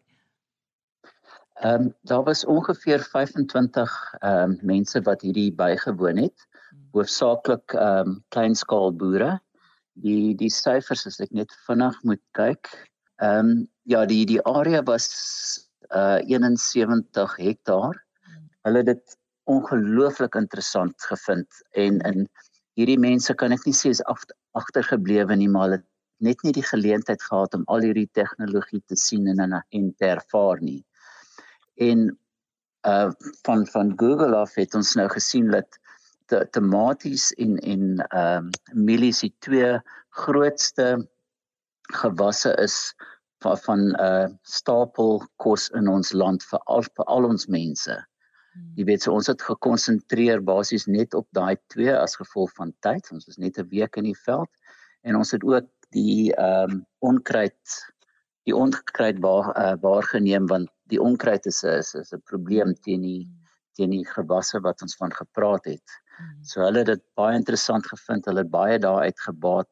Ehm 1.61 1.81
um, 1.81 1.93
daar 2.01 2.23
was 2.23 2.45
ongeveer 2.45 2.99
25 2.99 4.13
ehm 4.19 4.51
um, 4.51 4.59
mense 4.61 5.01
wat 5.01 5.21
hierdie 5.21 5.51
bygewoon 5.53 6.17
het 6.17 6.47
hoofsaaklik 6.95 7.75
ehm 7.75 8.13
um, 8.13 8.17
kleinskaal 8.35 8.93
boere. 8.93 9.37
Die 10.03 10.35
die 10.37 10.51
syfers 10.53 11.07
as 11.09 11.19
ek 11.23 11.31
net 11.31 11.53
vinnig 11.67 11.97
moet 12.03 12.23
kyk. 12.37 12.69
Ehm 13.21 13.51
um, 13.51 13.67
ja, 13.83 14.05
die 14.05 14.25
die 14.25 14.41
area 14.45 14.83
was 14.83 15.07
uh 15.95 16.19
71 16.23 17.37
hektaar. 17.37 17.95
Hulle 18.67 18.83
het 18.83 18.91
dit 18.93 19.17
ongelooflik 19.47 20.35
interessant 20.35 21.01
gevind 21.09 21.61
en 21.71 22.01
in 22.09 22.25
hierdie 22.77 22.99
mense 22.99 23.33
kan 23.33 23.55
ek 23.55 23.63
nie 23.65 23.75
sê 23.75 23.93
is 23.95 24.03
agtergeblewe 24.57 25.37
nie, 25.39 25.47
maar 25.47 25.69
hulle 25.69 25.83
net 26.19 26.43
nie 26.43 26.53
die 26.53 26.65
geleentheid 26.65 27.21
gehad 27.23 27.55
om 27.55 27.63
al 27.71 27.85
hierdie 27.85 28.09
tegnologie 28.17 28.81
te 28.89 28.97
sien 28.99 29.27
en 29.31 29.39
en, 29.45 29.55
en 29.57 29.91
te 29.97 30.09
ervaar 30.11 30.61
nie. 30.61 30.81
En 31.89 32.09
uh 32.87 33.09
van 33.45 33.65
van 33.73 33.93
Google 33.99 34.35
af 34.37 34.55
het 34.55 34.75
ons 34.75 34.95
nou 34.95 35.07
gesien 35.09 35.51
dat 35.51 35.79
tomaties 36.27 37.31
en 37.37 37.57
en 37.57 37.83
ehm 38.07 38.47
um, 38.47 38.51
mielies 38.73 39.21
die 39.25 39.33
twee 39.39 39.79
grootste 40.09 41.07
gewasse 41.93 42.55
is 42.63 42.93
van 43.43 43.57
van 43.57 43.79
'n 43.79 43.95
uh, 44.01 44.27
stapel 44.41 45.23
kos 45.35 45.69
in 45.69 45.87
ons 45.87 46.11
land 46.11 46.43
vir 46.43 46.59
al 46.65 46.83
vir 46.83 47.05
al 47.05 47.25
ons 47.25 47.47
mense. 47.47 47.95
Hmm. 48.53 48.71
Jy 48.75 48.85
weet 48.85 49.01
so 49.01 49.13
ons 49.13 49.27
het 49.27 49.41
gekonsentreer 49.41 50.41
basies 50.41 50.87
net 50.87 51.13
op 51.13 51.27
daai 51.31 51.57
twee 51.67 51.93
as 51.93 52.15
gevolg 52.15 52.51
van 52.57 52.73
tyd. 52.79 53.11
Ons 53.11 53.25
was 53.25 53.37
net 53.37 53.57
'n 53.57 53.69
week 53.69 53.97
in 53.97 54.03
die 54.03 54.21
veld 54.25 54.49
en 55.03 55.15
ons 55.15 55.31
het 55.31 55.43
ook 55.43 55.67
die 55.91 56.33
ehm 56.33 56.71
um, 56.71 56.85
onkruid 56.99 57.77
die 58.47 58.55
onkruid 58.55 59.19
waar 59.19 59.51
uh, 59.55 59.75
waargeneem 59.81 60.47
want 60.47 60.69
die 60.87 61.01
onkruid 61.01 61.45
is 61.45 61.63
is, 61.63 61.93
is 61.93 62.13
'n 62.13 62.21
probleem 62.25 62.73
teen 62.73 63.01
die 63.01 63.23
hmm. 63.23 63.46
Teen 63.77 63.93
die 63.93 64.05
gewasse 64.07 64.61
wat 64.65 64.81
ons 64.85 64.97
van 64.99 65.13
gepraat 65.13 65.69
het. 65.69 65.97
Mm. 66.17 66.37
So 66.49 66.63
hulle 66.65 66.83
het 66.83 66.91
dit 66.93 67.03
baie 67.19 67.37
interessant 67.37 67.87
gevind. 67.89 68.25
Hulle 68.29 68.43
het 68.45 68.53
baie 68.53 68.79
daaruit 68.81 69.19
gebaat 69.25 69.69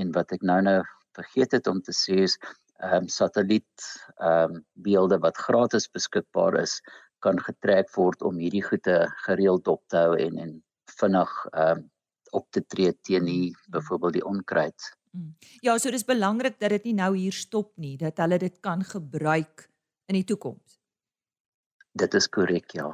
en 0.00 0.10
wat 0.16 0.34
ek 0.36 0.42
nou 0.46 0.58
nou 0.66 0.80
vergeet 1.18 1.56
het 1.58 1.70
om 1.70 1.80
te 1.82 1.94
sê 1.96 2.24
is 2.26 2.36
ehm 2.80 3.04
um, 3.04 3.08
satelliet 3.12 3.86
ehm 4.16 4.56
um, 4.56 4.64
beelde 4.86 5.18
wat 5.24 5.38
gratis 5.46 5.88
beskikbaar 5.92 6.60
is 6.62 6.80
kan 7.24 7.40
getrek 7.46 7.90
word 7.96 8.22
om 8.24 8.38
hierdie 8.40 8.64
goede 8.64 9.02
gereeld 9.26 9.68
op 9.68 9.82
te 9.92 10.04
hou 10.04 10.14
en 10.16 10.38
en 10.44 10.54
vinnig 11.00 11.34
ehm 11.50 11.78
um, 11.78 11.88
op 12.30 12.46
te 12.54 12.62
tree 12.62 12.92
teen 13.02 13.24
die 13.26 13.50
mm. 13.50 13.70
byvoorbeeld 13.74 14.12
die 14.12 14.24
onkruid. 14.24 14.90
Mm. 15.10 15.34
Ja, 15.66 15.78
so 15.78 15.90
dis 15.90 16.06
belangrik 16.06 16.60
dat 16.60 16.70
dit 16.70 16.84
nie 16.84 16.94
nou 16.94 17.16
hier 17.16 17.34
stop 17.34 17.72
nie, 17.76 17.96
dat 17.98 18.22
hulle 18.22 18.38
dit 18.38 18.60
kan 18.62 18.84
gebruik 18.86 19.66
in 20.06 20.20
die 20.20 20.24
toekoms. 20.24 20.78
Dit 21.92 22.14
is 22.14 22.28
korrek, 22.30 22.70
ja. 22.78 22.92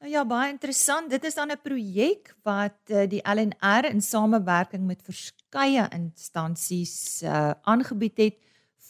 Nou 0.00 0.08
ja, 0.08 0.22
baie 0.24 0.48
interessant. 0.48 1.10
Dit 1.12 1.24
is 1.28 1.34
dan 1.36 1.50
'n 1.52 1.60
projek 1.60 2.34
wat 2.42 2.78
uh, 2.88 3.04
die 3.04 3.20
LNR 3.20 3.84
in 3.84 4.00
samewerking 4.00 4.86
met 4.86 5.02
verskeie 5.02 5.88
instansies 5.92 7.22
uh, 7.22 7.50
aangebied 7.62 8.16
het 8.16 8.38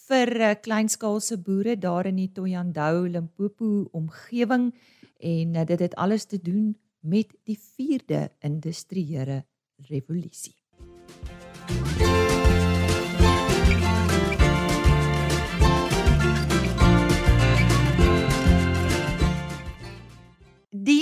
vir 0.06 0.40
uh, 0.40 0.54
kleinskaalse 0.62 1.38
boere 1.42 1.78
daar 1.78 2.06
in 2.06 2.16
die 2.16 2.30
Toyandou 2.32 3.08
Limpopo 3.08 3.88
omgewing 3.90 4.70
en 5.18 5.54
uh, 5.54 5.66
dit 5.66 5.80
het 5.80 5.94
alles 5.94 6.24
te 6.24 6.38
doen 6.38 6.78
met 7.00 7.34
die 7.44 7.58
4de 7.58 8.28
industriële 8.38 9.44
revolusie. 9.88 10.54
Die 11.98 12.19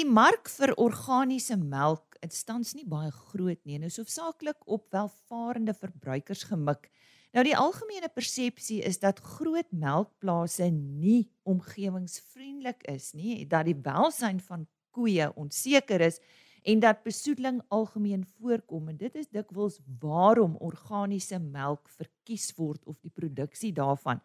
mark 0.08 0.48
vir 0.48 0.72
organiese 0.80 1.56
melk 1.60 2.16
het 2.22 2.34
tans 2.46 2.74
nie 2.74 2.86
baie 2.88 3.10
groot 3.12 3.60
nie. 3.68 3.78
Nou 3.78 3.90
soofsaaklik 3.92 4.64
op 4.66 4.88
welvarende 4.94 5.74
verbruikers 5.76 6.46
gemik. 6.48 6.88
Nou 7.36 7.44
die 7.44 7.56
algemene 7.56 8.08
persepsie 8.08 8.80
is 8.88 8.98
dat 9.02 9.20
groot 9.20 9.68
melkplase 9.70 10.70
nie 10.72 11.28
omgewingsvriendelik 11.44 12.86
is 12.88 13.12
nie, 13.12 13.44
dat 13.46 13.68
die 13.68 13.76
welsyn 13.84 14.40
van 14.40 14.66
koeie 14.96 15.28
onseker 15.36 16.00
is 16.08 16.18
en 16.64 16.80
dat 16.80 17.04
besoedeling 17.04 17.60
algemeen 17.68 18.24
voorkom 18.38 18.88
en 18.88 18.96
dit 18.96 19.14
is 19.20 19.28
dikwels 19.28 19.78
waarom 20.00 20.56
organiese 20.64 21.38
melk 21.38 21.88
verkies 22.00 22.50
word 22.56 22.82
of 22.88 22.98
die 23.04 23.12
produksie 23.12 23.72
daarvan. 23.76 24.24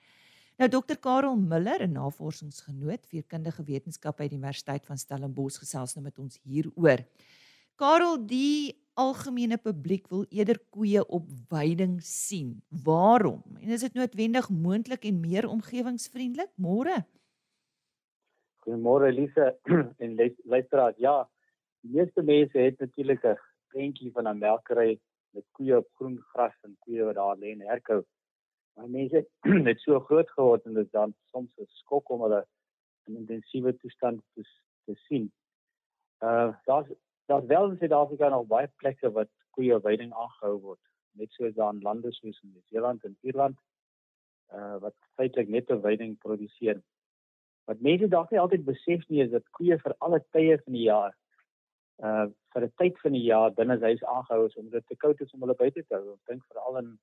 Nou 0.61 0.67
Dr 0.69 0.99
Karel 1.01 1.35
Miller, 1.35 1.81
'n 1.81 1.95
navorsingsgenoot 1.97 3.07
vir 3.09 3.23
kundige 3.25 3.63
wetenskap 3.65 4.17
by 4.17 4.27
die 4.27 4.37
Universiteit 4.37 4.85
van 4.85 4.97
Stellenbosch 4.97 5.57
gesels 5.57 5.95
nou 5.95 6.03
met 6.03 6.19
ons 6.19 6.37
hieroor. 6.43 7.01
Karel, 7.75 8.17
die 8.27 8.77
algemene 8.93 9.57
publiek 9.57 10.07
wil 10.09 10.25
eerder 10.29 10.59
koeie 10.69 11.01
op 11.07 11.25
weiding 11.49 11.97
sien. 12.01 12.61
Waarom? 12.69 13.41
En 13.61 13.69
is 13.69 13.81
dit 13.81 13.93
noodwendig 13.93 14.49
moontlik 14.49 15.05
en 15.05 15.19
meer 15.19 15.49
omgewingsvriendelik? 15.49 16.51
Môre. 16.55 17.01
Goeiemôre 18.61 19.09
Elise 19.09 19.57
en 20.03 20.15
luisteraars. 20.45 20.97
Ja, 20.97 21.27
die 21.81 21.97
meeste 21.97 22.21
mense 22.21 22.57
het 22.57 22.79
natuurlik 22.79 23.25
'n 23.25 23.37
prentjie 23.73 24.11
van 24.11 24.27
'n 24.27 24.37
melkery 24.37 24.99
met 25.33 25.45
koeie 25.51 25.77
op 25.77 25.89
groen 25.97 26.21
gras 26.21 26.53
en 26.61 26.77
koeie 26.79 27.03
wat 27.03 27.15
daar 27.15 27.37
lê 27.37 27.51
en 27.51 27.61
herkou. 27.61 28.03
Maar 28.73 28.89
mense 28.89 29.27
het 29.69 29.79
so 29.79 29.99
groot 29.99 30.29
geword 30.29 30.65
en 30.65 30.73
dit 30.73 30.91
dan 30.91 31.15
soms 31.31 31.51
'n 31.57 31.65
skok 31.67 32.09
om 32.09 32.21
hulle 32.21 32.45
in 33.03 33.15
intensiewe 33.15 33.77
toestand 33.77 34.21
te, 34.33 34.43
te 34.85 34.95
sien. 34.95 35.31
Uh 36.19 36.53
daar's 36.63 36.87
daar's 37.25 37.45
wel 37.45 37.69
in 37.69 37.77
Suid-Afrika 37.77 38.29
nog 38.29 38.47
baie 38.47 38.67
plekke 38.75 39.11
wat 39.11 39.29
koeie 39.49 39.79
veiding 39.79 40.13
aangehou 40.13 40.59
word, 40.59 40.79
net 41.11 41.31
soos 41.31 41.53
daar 41.53 41.73
in 41.73 41.81
lande 41.81 42.11
soos 42.11 42.41
in 42.43 42.51
Nieu-Seeland 42.51 43.03
en 43.03 43.17
Ierland 43.21 43.57
uh 44.53 44.77
wat 44.85 44.95
feitelik 45.15 45.49
net 45.49 45.69
'n 45.71 45.81
veiding 45.81 46.17
produseer. 46.17 46.81
Wat 47.65 47.79
mense 47.79 48.07
dalk 48.07 48.31
nie 48.31 48.39
altyd 48.39 48.65
besef 48.65 49.07
nie 49.09 49.21
is 49.23 49.31
dat 49.31 49.49
koeie 49.49 49.77
vir 49.77 49.95
alle 49.97 50.23
tye 50.31 50.57
van 50.63 50.73
die 50.73 50.87
jaar 50.87 51.13
uh 51.97 52.25
vir 52.53 52.63
'n 52.65 52.73
tyd 52.81 52.99
van 52.99 53.11
die 53.11 53.27
jaar 53.27 53.53
binne 53.53 53.79
huis 53.79 54.03
aangehou 54.03 54.45
is 54.45 54.55
omdat 54.55 54.71
dit 54.71 54.87
te 54.87 54.95
koud 54.95 55.21
is 55.21 55.33
om 55.33 55.41
hulle 55.41 55.55
buite 55.55 55.85
te 55.85 55.95
hou. 55.95 56.13
Ek 56.13 56.25
dink 56.31 56.45
veral 56.45 56.77
in 56.77 56.99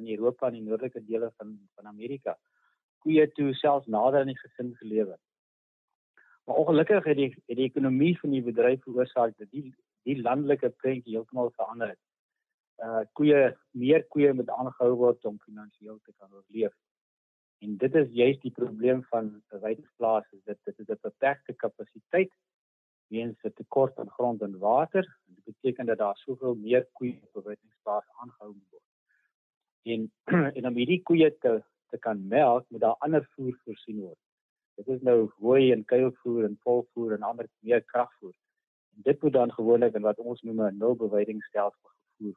in 0.00 0.10
Europa 0.16 0.46
en 0.46 0.58
die 0.58 0.62
noordelike 0.62 1.04
dele 1.04 1.32
van 1.36 1.54
van 1.74 1.86
Amerika. 1.86 2.38
Koeie 3.04 3.26
toe 3.32 3.52
selfs 3.54 3.86
nader 3.86 4.20
aan 4.20 4.32
die 4.32 4.38
gesin 4.38 4.74
gelewe. 4.80 5.18
Maar 6.44 6.56
ongelukkig 6.56 7.04
het 7.04 7.16
die 7.16 7.30
het 7.34 7.56
die 7.56 7.68
ekonomie 7.68 8.18
van 8.20 8.30
die 8.30 8.42
bedryf 8.42 8.82
veroorsaak 8.82 9.36
dat 9.38 9.50
die 9.50 9.74
die 10.04 10.20
landelike 10.20 10.68
prentjie 10.82 11.16
heeltemal 11.16 11.50
verander 11.56 11.94
het. 11.94 12.02
Uh 12.84 13.04
koeie 13.18 13.56
meer 13.70 14.04
koeie 14.14 14.32
moet 14.32 14.50
aangehou 14.50 14.94
word 15.02 15.24
om 15.24 15.38
finansiëel 15.44 16.00
te 16.02 16.12
kan 16.18 16.32
oorleef. 16.32 16.74
En 17.64 17.76
dit 17.76 17.94
is 17.94 18.10
juist 18.12 18.42
die 18.42 18.52
probleem 18.52 19.04
van 19.12 19.30
weideplaas 19.48 20.26
is 20.32 20.42
dit 20.44 20.58
dit 20.64 20.78
is 20.78 20.88
'n 20.88 20.98
beperkte 21.08 21.54
kapasiteit 21.64 22.32
weens 23.14 23.38
'n 23.44 23.52
tekort 23.60 23.98
aan 23.98 24.10
grond 24.10 24.42
en 24.42 24.58
water. 24.58 25.04
Dit 25.24 25.44
beteken 25.44 25.86
dat 25.86 25.98
daar 25.98 26.16
soveel 26.16 26.54
meer 26.54 26.88
koeie 26.92 27.18
op 27.22 27.36
'n 27.36 27.46
weideplaas 27.46 28.08
aangehou 28.20 28.52
moet 28.54 28.70
word. 28.70 28.93
En 29.84 30.10
en 30.56 30.66
om 30.66 30.80
hierdie 30.80 31.02
koeie 31.02 31.30
te 31.38 31.62
te 31.92 31.98
kan 31.98 32.22
melk, 32.28 32.64
moet 32.68 32.80
daar 32.80 32.96
ander 33.06 33.26
voer 33.34 33.54
voorsien 33.64 34.00
word. 34.00 34.18
Dit 34.80 34.88
is 34.88 35.02
nou 35.06 35.30
hooi 35.38 35.72
en 35.72 35.84
kuilvoer 35.84 36.44
en 36.44 36.56
volvoer 36.66 37.12
en 37.14 37.22
ander 37.22 37.46
meer 37.60 37.84
kragvoer. 37.92 38.34
En 38.96 39.02
dit 39.10 39.22
moet 39.22 39.32
dan 39.32 39.52
gewoonlik 39.52 39.94
in 39.94 40.02
wat 40.02 40.18
ons 40.18 40.42
noem 40.42 40.62
'n 40.66 40.78
nulbewydingstelsel 40.78 41.88
gevoer 41.92 42.34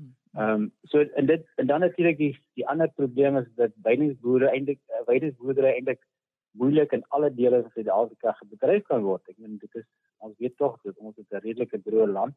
Hmm. 0.00 0.14
Ehm 0.32 0.62
um, 0.62 0.72
so 0.82 1.00
en 1.00 1.26
dit 1.26 1.46
en 1.56 1.66
dan 1.66 1.80
natuurlik 1.80 2.16
die 2.16 2.38
die 2.54 2.66
ander 2.68 2.88
probleem 2.88 3.36
is 3.36 3.48
dat 3.54 3.72
weidingsboere 3.82 4.48
eintlik 4.50 4.80
uh, 4.88 5.02
weidingsboerdery 5.06 5.72
eintlik 5.72 6.06
moeilik 6.50 6.92
in 6.92 7.04
alle 7.08 7.34
dele 7.34 7.62
van 7.62 7.70
Suid-Afrika 7.70 8.32
gebedryf 8.38 8.84
kan 8.86 9.02
word. 9.02 9.28
Ek 9.28 9.38
meen 9.38 9.58
dit 9.58 9.74
is 9.74 9.86
ons 10.18 10.36
weet 10.38 10.56
tog 10.56 10.78
dat 10.82 10.96
ons 10.96 11.16
'n 11.18 11.42
redelike 11.46 11.82
droë 11.88 12.06
land. 12.12 12.36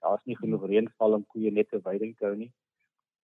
Daar's 0.00 0.24
nie 0.24 0.36
genoeg 0.36 0.60
hmm. 0.60 0.70
reënval 0.70 1.18
om 1.18 1.26
koeie 1.26 1.52
net 1.52 1.68
te 1.68 1.80
weiding 1.82 2.16
te 2.16 2.24
hou 2.24 2.36
nie. 2.36 2.52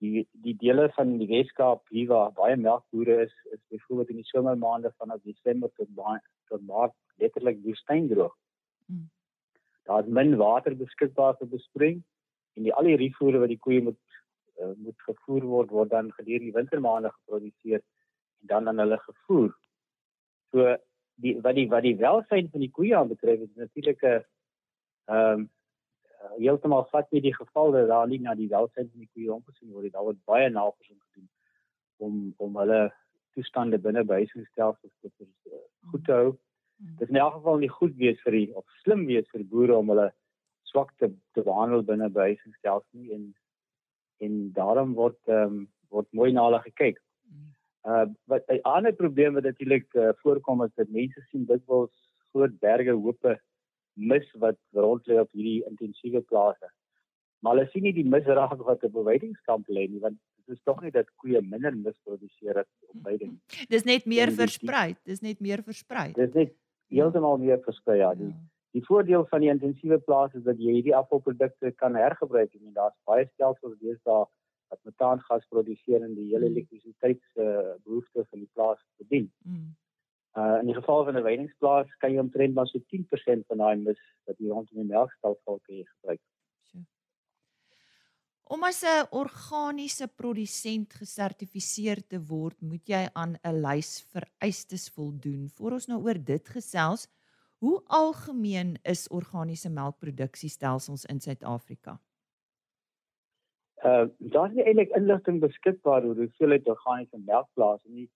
Die 0.03 0.27
die 0.45 0.55
dele 0.59 0.89
van 0.97 1.17
die 1.21 1.29
Weskaap 1.31 1.89
hier 1.95 2.09
waar 2.11 2.33
baie 2.35 2.57
melkbore 2.59 3.23
is, 3.25 3.35
is 3.55 3.61
byvoorbeeld 3.71 4.15
in 4.15 4.23
die 4.23 4.31
somermaande 4.31 4.93
van 4.99 5.15
Desember 5.23 5.71
tot 5.79 5.89
tot 6.51 6.67
Maart 6.67 6.95
letterlik 7.23 7.61
woestyndroog. 7.63 8.35
Hmm. 8.87 9.11
Daar's 9.87 10.07
min 10.07 10.37
water 10.37 10.75
beskikbaar 10.77 11.37
vir 11.39 11.49
besproeiing 11.55 12.03
en 12.57 12.67
die 12.67 12.75
al 12.75 12.91
die 12.91 12.99
rifoere 13.01 13.41
wat 13.43 13.53
die 13.53 13.63
koeie 13.63 13.83
moet 13.83 14.01
uh, 14.61 14.75
moet 14.77 15.07
gevoer 15.09 15.47
word 15.55 15.71
word 15.71 15.91
dan 15.91 16.13
gedurende 16.19 16.51
die 16.51 16.57
wintermaande 16.59 17.11
geproduseer 17.15 17.81
en 17.81 18.53
dan 18.55 18.69
aan 18.69 18.83
hulle 18.85 18.99
gevoer. 19.07 19.51
So 20.53 20.77
die 21.23 21.35
wat 21.47 21.59
die 21.59 21.69
wat 21.71 21.87
die 21.87 21.97
welsyn 21.97 22.51
van 22.53 22.65
die 22.65 22.71
koeie 22.79 22.97
aanbetref 22.99 23.47
is 23.47 23.55
natuurlik 23.65 24.03
'n 24.03 24.23
ehm 25.09 25.41
um, 25.41 25.51
heeltemal 26.39 26.87
vat 26.91 27.11
nie 27.13 27.21
die 27.21 27.35
geval 27.35 27.73
dat 27.73 27.89
daar 27.89 28.09
nie 28.09 28.21
na 28.21 28.35
die 28.35 28.49
welsyn 28.49 28.89
van 28.91 29.05
die 29.05 29.11
koeie 29.15 29.33
omgesien 29.35 29.73
word. 29.73 29.93
Daar 29.93 30.07
word 30.09 30.25
baie 30.25 30.51
navorsing 30.51 30.99
gedoen 31.01 31.29
om 31.97 32.35
om 32.37 32.57
hulle 32.57 32.81
toestande 33.35 33.79
binne 33.79 34.05
behuisingsstelsels 34.05 34.93
te 35.01 35.11
uh, 35.27 35.61
goed 35.91 36.05
te 36.05 36.13
hou. 36.13 36.33
Mm. 36.33 36.97
Dit 36.99 37.09
is 37.09 37.15
in 37.15 37.21
elk 37.21 37.39
geval 37.39 37.63
nie 37.63 37.71
goed 37.73 37.95
wees 38.01 38.21
vir 38.27 38.37
die 38.39 38.49
of 38.55 38.65
slim 38.83 39.07
wees 39.07 39.29
vir 39.33 39.45
boere 39.55 39.77
om 39.77 39.93
hulle 39.95 40.11
swak 40.73 40.93
te, 40.99 41.11
te 41.37 41.45
behandel 41.47 41.85
binne 41.89 42.11
behuisingsstelsel 42.11 43.01
nie 43.05 43.15
en 43.19 43.31
en 44.23 44.37
daarom 44.57 44.93
word 44.95 45.19
ehm 45.29 45.63
um, 45.63 45.63
word 45.93 46.09
mooi 46.17 46.31
na 46.33 46.45
hulle 46.47 46.61
gekyk. 46.65 47.01
Uh 47.85 48.07
wat 48.31 48.45
'n 48.49 48.63
ander 48.77 48.93
probleem 48.93 49.35
wat 49.35 49.49
natuurlik 49.49 49.89
uh, 49.95 50.13
voorkom 50.23 50.63
is 50.65 50.75
dat 50.75 50.89
mense 50.89 51.25
sien 51.31 51.47
dikwels 51.47 51.95
groot 52.33 52.59
berge 52.61 52.95
hoope 52.95 53.41
mis 53.95 54.29
wat 54.45 54.59
rond 54.75 55.07
lê 55.07 55.19
op 55.21 55.31
hierdie 55.37 55.63
intensiewe 55.69 56.23
plase. 56.29 56.71
Maar 57.43 57.57
hulle 57.57 57.71
sien 57.73 57.87
nie 57.87 57.95
die 57.97 58.07
misrag 58.07 58.55
wat 58.59 58.85
op 58.87 58.95
beweidingskamp 58.95 59.69
lê 59.69 59.89
nie 59.91 60.01
want 60.03 60.19
dit 60.43 60.57
is 60.57 60.63
tog 60.67 60.81
nie 60.83 60.93
dat 60.95 61.11
koeie 61.23 61.43
minder 61.43 61.75
mis 61.77 61.99
produseer 62.07 62.63
het 62.63 62.71
op 62.89 63.07
weiding. 63.09 63.37
Dis 63.71 63.87
net 63.89 64.07
meer 64.07 64.33
versprei, 64.35 64.95
dis 65.07 65.23
net 65.23 65.41
meer 65.41 65.63
versprei. 65.63 66.13
Dis 66.19 66.35
net 66.35 66.57
heeltemal 66.93 67.39
meer 67.43 67.61
versprei 67.65 67.99
ja. 68.03 68.15
Die, 68.19 68.33
ja. 68.33 68.49
Die 68.73 68.85
voordeel 68.87 69.27
van 69.29 69.43
die 69.45 69.51
intensiewe 69.53 69.99
plaas 70.01 70.33
is 70.39 70.45
dat 70.47 70.61
jy 70.61 70.79
hierdie 70.79 70.95
afvalprodukte 70.97 71.75
kan 71.77 71.97
hergebruik 71.99 72.55
en 72.57 72.73
daar's 72.77 72.97
baie 73.09 73.27
stelsels 73.35 73.77
deesdae 73.83 74.25
wat 74.73 74.81
metaangas 74.89 75.45
produseer 75.53 76.01
en 76.07 76.15
die 76.17 76.31
hele 76.31 76.49
mm. 76.49 76.55
elektrisiteitsbehoeftes 76.57 78.25
uh, 78.25 78.31
van 78.31 78.41
die 78.41 78.49
plaas 78.57 78.81
bedien. 79.03 79.29
Mm. 79.45 79.75
Uh 80.37 80.59
in 80.61 80.67
die 80.67 80.75
geval 80.75 81.05
van 81.05 81.17
'n 81.17 81.23
weidingsplaas 81.23 81.89
kan 82.01 82.13
jy 82.13 82.19
omtrent 82.19 82.55
maar 82.55 82.67
so 82.67 82.79
10% 82.79 83.47
van 83.47 83.59
daai 83.59 83.77
mis 83.77 83.99
wat 84.27 84.39
jy 84.39 84.49
rondom 84.49 84.77
die 84.77 84.93
melkstal 84.93 85.39
kan 85.45 85.85
gebruik. 85.85 86.21
Om 88.43 88.65
as 88.65 88.83
'n 88.83 89.07
organiese 89.11 90.09
produsent 90.09 90.95
gesertifiseer 90.95 92.07
te 92.07 92.21
word, 92.21 92.61
moet 92.61 92.87
jy 92.89 93.09
aan 93.13 93.37
'n 93.45 93.61
lys 93.67 94.07
vereistes 94.13 94.89
voldoen. 94.89 95.49
Voor 95.49 95.73
ons 95.73 95.87
nou 95.87 96.03
oor 96.03 96.25
dit 96.25 96.49
gesels, 96.49 97.09
Hoe 97.63 97.83
algemeen 97.87 98.75
is 98.83 99.09
organiese 99.09 99.71
melkproduksiestelsels 99.71 101.05
in 101.05 101.21
Suid-Afrika? 101.21 102.01
Uh 103.87 104.09
daar 104.19 104.51
is 104.51 104.65
eintlik 104.65 104.91
inligting 104.99 105.39
beskikbaar 105.45 106.03
oor 106.09 106.19
hoeveelheid 106.25 106.67
organiese 106.67 107.21
melkplase 107.23 107.87
nie. 107.89 108.09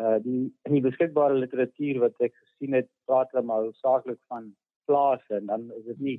Uh 0.00 0.18
die 0.24 0.42
in 0.68 0.72
die 0.72 0.84
beskikbare 0.84 1.34
literatuur 1.34 2.00
wat 2.00 2.20
ek 2.20 2.34
gesien 2.34 2.72
het, 2.78 2.88
praat 3.04 3.30
hulle 3.32 3.44
maar 3.44 3.68
saaklik 3.80 4.20
van 4.32 4.52
plase 4.88 5.36
en 5.36 5.46
dan 5.46 5.70
is 5.78 5.84
dit 5.84 6.00
nie 6.00 6.18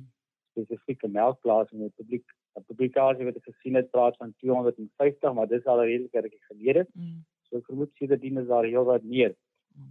spesifieke 0.54 1.08
melkplase 1.08 1.74
in 1.74 1.86
die 1.86 1.94
publiek. 1.98 2.26
'n 2.54 2.66
Publikasie 2.70 3.26
wat 3.26 3.36
ek 3.40 3.48
gesien 3.50 3.74
het 3.74 3.90
praat 3.90 4.16
van 4.16 4.34
250, 4.38 5.34
maar 5.34 5.48
dis 5.50 5.66
al 5.66 5.82
redelik 5.82 6.14
reg 6.14 6.46
gelede. 6.50 6.86
Mm. 6.94 7.24
So 7.48 7.58
ek 7.58 7.66
vermoed 7.66 7.90
sê 7.98 8.06
dat 8.06 8.20
dit 8.20 8.38
is 8.42 8.46
daar 8.46 8.64
heelwat 8.64 9.02
meer. 9.02 9.34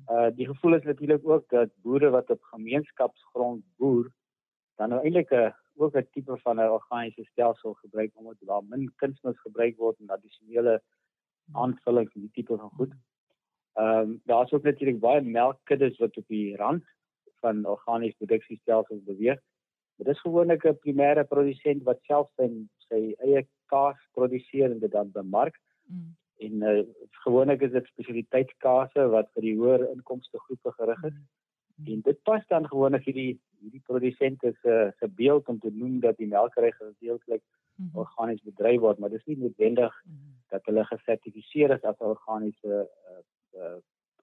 Uh 0.10 0.30
die 0.38 0.48
gevoel 0.48 0.80
is 0.80 0.88
natuurlik 0.88 1.28
ook 1.28 1.50
dat 1.50 1.76
boere 1.84 2.10
wat 2.10 2.30
op 2.30 2.52
gemeenskapsgrond 2.56 3.64
boer 3.78 4.12
dan 4.80 4.90
nou 4.90 5.02
eintlik 5.04 5.32
'n 5.32 5.54
ook 5.76 5.96
'n 5.96 6.08
tipe 6.12 6.38
van 6.38 6.60
'n 6.60 6.76
organiese 6.80 7.24
stelsel 7.24 7.74
gebruik 7.74 8.12
omdat 8.16 8.38
daar 8.40 8.64
min 8.64 8.92
kunsmis 8.96 9.40
gebruik 9.40 9.78
word 9.78 10.00
en 10.00 10.10
addisionele 10.10 10.82
aanvullings 11.52 12.14
en 12.16 12.22
die 12.22 12.32
tipe 12.32 12.58
van 12.58 12.70
goed. 12.70 12.94
Ehm 13.74 14.00
um, 14.00 14.22
daar's 14.30 14.52
ook 14.54 14.64
natuurlik 14.64 15.00
baie 15.00 15.22
melkkuddes 15.22 15.98
wat 15.98 16.18
op 16.18 16.28
die 16.28 16.56
rand 16.56 16.84
van 17.42 17.66
organiese 17.66 18.18
produksiestelsels 18.18 19.04
beweeg. 19.04 19.40
Dit 19.98 20.08
is 20.08 20.22
gewoonlik 20.22 20.66
'n 20.66 20.80
primêre 20.86 21.24
produsent 21.24 21.84
wat 21.84 22.00
self 22.02 22.30
sy 22.36 22.50
sy 22.90 23.16
eie 23.18 23.48
kaas 23.66 24.00
produseer 24.14 24.72
en 24.72 24.80
dit 24.80 24.92
dan 24.92 25.12
bemark. 25.12 25.56
Mm 25.86 26.16
en 26.44 26.62
uh, 26.62 26.84
gewoonlik 27.24 27.62
is 27.62 27.72
dit 27.72 27.90
spesialiteitskase 27.92 29.08
wat 29.16 29.32
vir 29.36 29.48
die 29.48 29.56
hoër 29.60 29.88
inkomste 29.92 30.42
groepe 30.46 30.74
gerig 30.78 31.04
is. 31.10 31.18
Mm. 31.76 31.90
En 31.94 32.02
dit 32.08 32.22
pas 32.30 32.48
dan 32.52 32.68
gewoonlik 32.70 33.06
hierdie 33.10 33.34
hierdie 33.64 33.84
produsente 33.88 34.54
se 34.62 34.78
se 35.00 35.08
beeld 35.20 35.48
om 35.48 35.60
te 35.60 35.72
noem 35.72 36.00
dat 36.04 36.18
die 36.18 36.28
melkery 36.28 36.72
gedeeltelik 36.80 37.44
mm. 37.76 37.92
organies 38.04 38.44
bedryf 38.50 38.82
word, 38.82 39.00
maar 39.00 39.14
dis 39.14 39.26
nie 39.30 39.38
noodwendig 39.46 39.96
mm. 40.06 40.34
dat 40.56 40.66
hulle 40.70 40.86
gesertifiseer 40.92 41.78
is 41.78 41.88
as 41.92 42.00
'n 42.00 42.12
organiese 42.16 42.82
uh, 42.84 43.22
uh, 43.56 43.80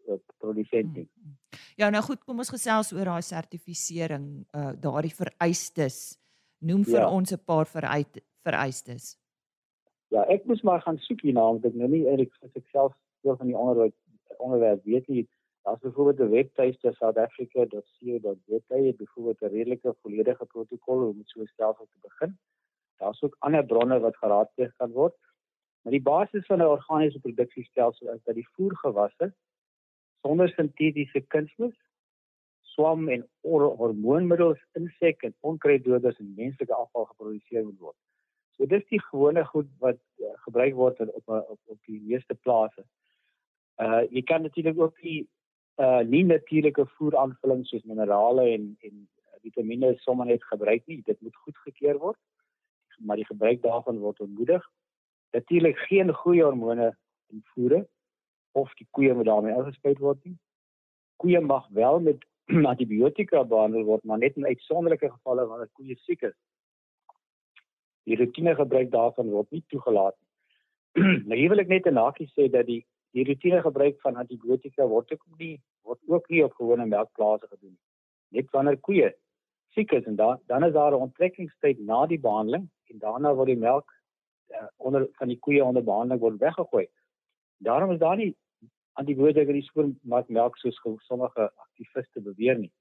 uh, 0.09 0.19
produsent 0.39 0.95
nie. 0.95 1.09
Mm. 1.15 1.37
Ja, 1.77 1.91
nou 1.91 2.03
goed, 2.03 2.25
kom 2.25 2.39
ons 2.39 2.53
gesels 2.53 2.93
oor 2.93 3.05
daai 3.05 3.23
sertifisering, 3.23 4.47
uh, 4.55 4.73
daardie 4.81 5.15
vereistes. 5.15 6.19
Noem 6.61 6.85
vir 6.85 7.01
ja. 7.01 7.09
ons 7.09 7.33
'n 7.33 7.45
paar 7.45 7.67
vereistes. 7.67 9.17
Ja, 10.11 10.25
ek 10.29 10.45
moes 10.45 10.63
maar 10.63 10.83
gaan 10.83 10.99
soek 10.99 11.21
hierna 11.23 11.41
want 11.41 11.65
ek 11.65 11.75
nou 11.75 11.89
nie 11.89 12.09
eintlik 12.11 12.35
vir 12.41 12.51
myself 12.55 12.93
veel 13.23 13.37
van 13.37 13.47
die 13.47 13.57
onderwerp 13.57 13.95
onderwerp 14.39 14.85
weet 14.85 15.09
nie. 15.09 15.29
Daar's 15.63 15.81
byvoorbeeld 15.81 16.29
'n 16.29 16.33
webtuiste 16.33 16.93
southafrica.co.za 16.93 18.93
byvoorbeeld 19.03 19.41
'n 19.41 19.55
redelike 19.57 19.95
volledige 20.03 20.45
protokol 20.45 21.09
om 21.09 21.23
so 21.25 21.41
'n 21.41 21.47
stelsel 21.47 21.87
te 21.87 21.99
begin. 22.01 22.39
Daar's 22.97 23.23
ook 23.23 23.37
ander 23.39 23.65
bronne 23.65 24.01
wat 24.01 24.17
geraadpleeg 24.17 24.77
kan 24.77 24.93
word. 24.93 25.15
Maar 25.83 25.93
die 25.93 26.03
basis 26.03 26.47
van 26.47 26.59
'n 26.59 26.73
organiese 26.77 27.21
produksiestelsel 27.21 28.13
is 28.13 28.23
dat 28.25 28.35
die 28.35 28.49
voergewasse 28.49 29.33
sonder 30.21 30.49
sintetiese 30.49 31.21
kunsmis, 31.21 31.77
swam 32.61 33.09
en 33.09 33.29
hor- 33.41 33.77
hormoonmiddels, 33.77 34.61
insek 34.73 35.23
en 35.23 35.35
onkruiddoders 35.41 36.19
en 36.19 36.35
menslike 36.37 36.75
afval 36.75 37.05
geproduseer 37.05 37.65
moet 37.65 37.79
word. 37.79 37.97
So 38.57 38.67
dis 38.67 38.85
die 38.89 39.01
gewone 39.01 39.45
goed 39.45 39.69
wat 39.79 39.99
uh, 40.21 40.33
gebruik 40.45 40.75
word 40.75 41.01
op 41.01 41.29
op 41.29 41.61
op 41.65 41.79
die 41.89 42.01
meeste 42.01 42.35
plase. 42.35 42.85
Uh 43.81 44.03
jy 44.11 44.23
kan 44.23 44.43
natuurlik 44.43 44.81
ook 44.81 45.01
die 45.01 45.29
uh 45.81 46.03
nie 46.05 46.25
natuurlike 46.25 46.85
voeraanvullings 46.99 47.69
soos 47.73 47.87
minerale 47.89 48.45
en 48.51 48.77
en 48.81 49.09
vitamiene 49.41 49.95
sommer 50.05 50.27
net 50.27 50.45
gebruik 50.45 50.87
nie. 50.87 51.01
Dit 51.05 51.21
moet 51.21 51.37
goedgekeur 51.37 51.99
word. 51.99 52.19
Maar 52.99 53.17
die 53.17 53.27
gebruik 53.27 53.63
daarvan 53.63 53.99
word 53.99 54.21
ontmoedig. 54.21 54.67
Natuurlik 55.31 55.79
geen 55.89 56.13
goeie 56.15 56.45
hormone 56.45 56.97
in 57.31 57.43
voere 57.55 57.87
of 58.53 58.73
die 58.75 58.87
koeie 58.91 59.15
moet 59.15 59.29
daarmee 59.29 59.55
ingespuit 59.55 59.99
word 59.99 60.25
nie. 60.25 60.37
Koeie 61.23 61.41
mag 61.41 61.69
wel 61.77 62.01
met 62.01 62.25
antibiotika 62.73 63.45
behandel 63.45 63.85
word, 63.85 64.05
maar 64.05 64.19
net 64.19 64.37
in 64.37 64.47
uitsonderlike 64.47 65.11
gevalle 65.11 65.47
wanneer 65.47 65.71
koeie 65.79 65.97
siek 66.07 66.23
is. 66.23 66.37
Die 68.09 68.17
rutine 68.19 68.55
gebruik 68.59 68.91
daarvan 68.91 69.31
word 69.31 69.51
nie 69.55 69.63
toegelaat 69.69 70.17
nie. 70.19 70.29
nou 71.29 71.39
hier 71.39 71.53
wil 71.53 71.63
ek 71.63 71.71
net 71.71 71.87
'n 71.87 72.03
hakie 72.03 72.31
sê 72.35 72.49
dat 72.51 72.67
die 72.67 72.83
die 73.15 73.25
rutine 73.27 73.61
gebruik 73.63 74.01
van 74.03 74.19
antibiotika 74.23 74.87
word 74.87 75.13
ook 75.13 75.25
nie 75.39 75.57
word 75.87 75.99
ook 76.07 76.29
nie 76.31 76.45
op 76.45 76.55
gewone 76.59 76.87
melkplase 76.87 77.47
gedoen 77.47 77.73
nie. 77.75 77.85
Net 78.39 78.51
wanneer 78.55 78.79
koeie 78.79 79.15
siek 79.75 79.93
is 79.93 80.07
en 80.07 80.17
dan 80.17 80.43
dan 80.47 80.65
is 80.65 80.73
daar 80.73 80.93
'n 80.93 81.07
onttrekkingstyd 81.07 81.79
na 81.79 82.07
die 82.07 82.19
behandeling 82.19 82.69
en 82.91 82.99
daarna 82.99 83.35
word 83.35 83.55
die 83.55 83.63
melk 83.69 84.00
uh, 84.51 84.67
onder 84.77 85.09
van 85.19 85.29
die 85.29 85.39
koeie 85.39 85.65
onder 85.65 85.85
behandeling 85.85 86.21
word 86.21 86.39
weggegooi. 86.41 86.87
Daarom 87.59 87.93
is 87.93 87.99
daar 87.99 88.17
nie 88.17 88.35
antibiotika 88.99 89.49
in 89.53 89.61
die 89.61 89.67
supermark 89.69 90.29
melk 90.29 90.57
soos 90.59 90.79
ge- 90.81 90.97
sommige 91.07 91.51
aktiviste 91.57 92.21
beweer 92.21 92.59
nie. 92.59 92.73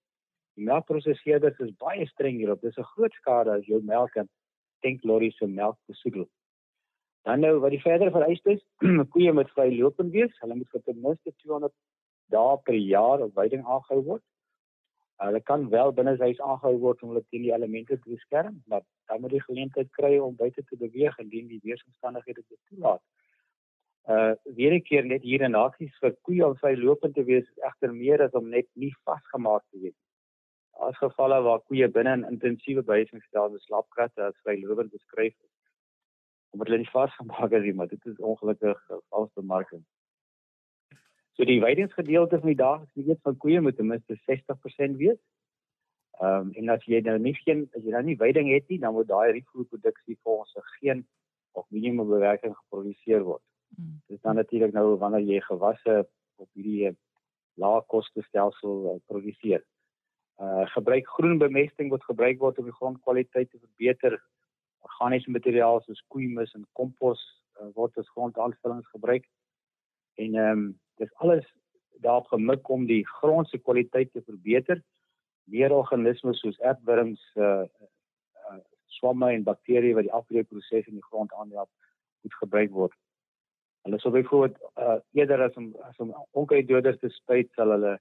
Die 0.57 0.65
melkprosesseerders 0.65 1.59
is 1.59 1.75
baie 1.77 2.07
streng 2.07 2.37
hierop. 2.37 2.61
Dis 2.61 2.77
'n 2.77 2.83
groot 2.95 3.13
skade 3.13 3.51
as 3.51 3.65
jou 3.65 3.81
melk 3.83 4.15
en 4.15 4.29
tanklorries 4.81 5.37
se 5.37 5.47
melk 5.47 5.77
besoedel. 5.87 6.27
Dan 7.23 7.39
nou 7.39 7.59
wat 7.59 7.71
die 7.71 7.81
verdere 7.81 8.11
vereistes, 8.11 8.61
koeie 9.13 9.33
moet 9.33 9.51
vrylopend 9.51 10.11
wees. 10.11 10.33
Hulle 10.41 10.55
moet 10.55 10.69
vir 10.69 10.81
ten 10.81 11.01
minste 11.01 11.31
200 11.43 11.73
dae 12.31 12.57
per 12.63 12.73
jaar 12.75 13.21
op 13.21 13.33
veiding 13.33 13.65
aangehou 13.65 14.03
word. 14.03 14.23
Hulle 15.19 15.41
kan 15.41 15.69
wel 15.69 15.91
binne 15.91 16.15
huis 16.17 16.39
aangehou 16.39 16.77
word 16.79 17.01
om 17.03 17.09
hulle 17.11 17.25
teen 17.27 17.43
die 17.43 17.53
elemente 17.53 17.97
te 17.99 18.09
beskerm, 18.09 18.61
maar 18.71 18.83
dan 19.11 19.21
moet 19.21 19.33
die 19.35 19.43
geleentheid 19.43 19.89
kry 19.97 20.13
om 20.23 20.37
buite 20.39 20.63
te 20.63 20.77
beweeg 20.79 21.17
indien 21.19 21.49
die 21.49 21.59
weeromstandighede 21.63 22.43
dit 22.47 22.59
toelaat. 22.69 23.03
Uh 24.07 24.31
weer 24.59 24.73
'n 24.73 24.85
keer 24.89 25.05
net 25.05 25.21
hier 25.21 25.41
in 25.41 25.55
aksies 25.55 25.97
vir 26.01 26.15
koeie 26.27 26.45
om 26.47 26.55
vrylopend 26.61 27.15
te 27.15 27.23
wees 27.23 27.43
is 27.43 27.65
egter 27.71 27.93
meer 27.93 28.23
as 28.27 28.39
om 28.41 28.49
net 28.49 28.67
nie 28.73 28.93
vasgemaak 29.03 29.65
te 29.71 29.79
wees. 29.83 29.99
Daar's 30.79 30.97
gevalle 31.03 31.41
waar 31.41 31.61
koeie 31.67 31.87
binne 31.99 32.13
in 32.13 32.27
intensiewe 32.31 32.83
behuisingsstelsel 32.83 33.51
met 33.51 33.67
slaapkratte 33.67 34.23
as 34.23 34.41
vrylopend 34.43 34.91
beskryf 34.91 35.35
is. 35.35 35.55
Omdat 36.53 36.67
hulle 36.67 36.83
nie 36.83 36.93
vasgemaak 36.95 37.51
is 37.51 37.63
nie, 37.63 37.73
maar 37.73 37.91
dit 37.91 38.05
is 38.05 38.27
ongelukkig 38.31 38.79
'n 38.89 39.01
vals 39.09 39.33
bemarking. 39.33 39.83
So 41.39 41.45
die 41.47 41.61
weidingsgedeelte 41.63 42.35
van 42.39 42.49
die 42.51 42.59
daaglikse 42.59 43.03
dieet 43.07 43.19
van 43.23 43.37
koeie 43.39 43.61
moet 43.63 43.77
ten 43.79 43.87
minste 43.87 44.17
60% 44.27 44.97
wees. 44.99 45.19
Ehm 46.19 46.39
um, 46.39 46.47
en 46.59 46.71
as 46.73 46.81
jy 46.83 46.99
nou 47.05 47.13
nie 47.23 47.31
geen 47.37 47.61
as 47.77 47.85
jy 47.85 47.93
nou 47.93 48.01
nie 48.03 48.17
weiding 48.19 48.49
het 48.51 48.65
nie, 48.67 48.79
dan 48.79 48.91
moet 48.91 49.07
daai 49.07 49.31
rietvoerproduksie 49.31 50.17
volgens 50.27 50.51
'n 50.59 50.65
geen 50.79 51.05
of 51.55 51.65
minimum 51.69 52.09
bewerking 52.09 52.55
geproduseer 52.57 53.23
word. 53.23 53.43
Mm. 53.77 54.01
Dis 54.07 54.19
dan 54.21 54.35
natuurlik 54.35 54.73
nou 54.73 54.97
wanneer 54.97 55.21
jy 55.21 55.39
gewasse 55.41 56.09
op 56.35 56.49
hierdie 56.53 56.87
eh, 56.87 56.95
lae 57.55 57.81
koste 57.87 58.21
stelsel 58.21 58.75
uh, 58.95 58.97
produseer. 59.07 59.63
Uh 60.43 60.67
gebruik 60.75 61.07
groen 61.07 61.37
bemesting 61.37 61.89
wat 61.89 62.03
gebruik 62.03 62.39
word 62.39 62.59
om 62.59 62.65
die 62.65 62.79
grondkwaliteit 62.81 63.49
te 63.51 63.59
verbeter. 63.59 64.19
Organiese 64.79 65.31
materiaal 65.31 65.81
soos 65.81 66.03
koeimis 66.07 66.53
en 66.53 66.67
kompos 66.73 67.23
uh, 67.61 67.71
word 67.73 67.97
as 67.97 68.09
grondaanvullings 68.09 68.91
gebruik. 68.91 69.25
En 70.15 70.35
ehm 70.35 70.67
um, 70.67 70.79
dis 70.99 71.13
alles 71.23 71.45
daarop 72.03 72.27
gemik 72.31 72.69
om 72.69 72.85
die 72.87 73.03
grond 73.07 73.49
se 73.49 73.57
kwaliteit 73.57 74.11
te 74.13 74.21
verbeter. 74.21 74.81
Meer 75.49 75.73
organismes 75.75 76.39
soos 76.43 76.59
aardwurms, 76.61 77.21
uh, 77.35 77.65
uh 78.49 78.59
swamme 78.99 79.29
en 79.31 79.45
bakterieë 79.45 79.95
wat 79.95 80.07
die 80.07 80.15
afbreekproses 80.17 80.87
in 80.89 80.97
die 80.97 81.05
grond 81.11 81.33
aanhelp, 81.39 81.69
moet 82.25 82.35
gebruik 82.41 82.71
word. 82.75 82.95
Hulle 83.87 83.99
sou 84.01 84.11
byvoorbeeld 84.11 84.57
uh, 84.81 84.97
eerder 85.15 85.43
as 85.45 85.55
om 85.59 85.69
as 85.87 85.99
om 86.03 86.11
onkruiddoders 86.41 86.99
te 86.99 87.11
spuit 87.15 87.51
sal 87.55 87.71
hulle 87.75 87.93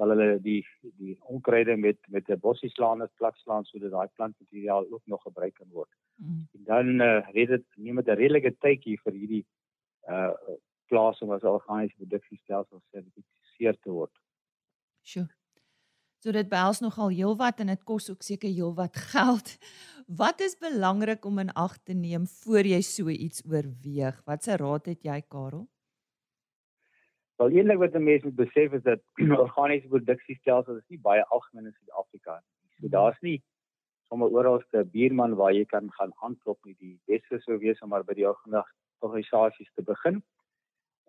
sal 0.00 0.14
hulle 0.14 0.38
die 0.42 0.60
die 0.98 1.14
onkruide 1.34 1.76
met 1.76 1.98
met 2.14 2.30
'n 2.30 2.40
bossie 2.46 2.70
slaan 2.72 3.02
of 3.02 3.12
plat 3.20 3.36
slaan 3.44 3.64
sodat 3.64 3.92
daai 3.92 4.08
plantmateriaal 4.16 4.86
ook 4.90 5.04
nog 5.06 5.22
gebruik 5.22 5.54
kan 5.54 5.70
word. 5.70 5.90
Mm. 6.16 6.48
En 6.54 6.64
dan 6.64 7.00
uh, 7.08 7.30
red 7.36 7.48
dit 7.48 7.64
neem 7.76 7.96
dit 7.96 8.08
'n 8.08 8.20
redelike 8.22 8.54
tydjie 8.58 8.98
vir 9.04 9.12
hierdie 9.12 9.44
uh 10.08 10.34
plaas 10.88 11.20
om 11.22 11.30
as 11.32 11.42
'n 11.42 11.54
organiese 11.58 11.94
produksiestelsel 11.96 12.80
gesertifiseer 12.80 13.78
te 13.80 13.90
word. 13.90 14.14
Sjoe. 15.02 15.28
So 16.22 16.30
dit 16.30 16.48
behels 16.48 16.78
nogal 16.80 17.10
heelwat 17.10 17.60
en 17.60 17.66
dit 17.66 17.84
kos 17.84 18.10
ook 18.10 18.22
seker 18.22 18.50
heelwat 18.50 18.96
geld. 19.12 19.58
Wat 20.06 20.40
is 20.40 20.54
belangrik 20.58 21.24
om 21.24 21.38
in 21.38 21.50
ag 21.58 21.78
te 21.82 21.94
neem 21.94 22.26
voor 22.26 22.66
jy 22.66 22.80
so 22.80 23.08
iets 23.08 23.42
oorweeg? 23.44 24.22
Watse 24.24 24.56
raad 24.56 24.86
het 24.86 25.02
jy, 25.02 25.20
Karel? 25.28 25.66
Wel 27.42 27.56
eintlik 27.58 27.78
wat 27.78 27.94
'n 27.94 28.04
mens 28.04 28.22
moet 28.22 28.36
besef 28.36 28.72
is 28.72 28.82
dat 28.82 29.00
organiese 29.46 29.88
produksiestelsels 29.88 30.78
is 30.78 30.88
nie 30.88 31.00
baie 31.00 31.24
algemeen 31.24 31.66
in 31.66 31.72
Suid-Afrika 31.72 32.38
nie. 32.38 32.70
So 32.78 32.88
daar's 32.88 33.20
nie 33.20 33.42
sommer 34.08 34.28
oralste 34.28 34.84
buurman 34.84 35.34
waar 35.34 35.52
jy 35.52 35.64
kan 35.64 35.90
gaan 35.98 36.12
aanklop 36.20 36.58
nie. 36.64 36.76
Die 36.78 37.00
beste 37.10 37.40
sou 37.40 37.58
wees 37.58 37.82
om 37.82 37.88
maar 37.88 38.04
by 38.04 38.14
die 38.14 38.28
organisasies 38.28 39.72
te 39.74 39.82
begin. 39.82 40.22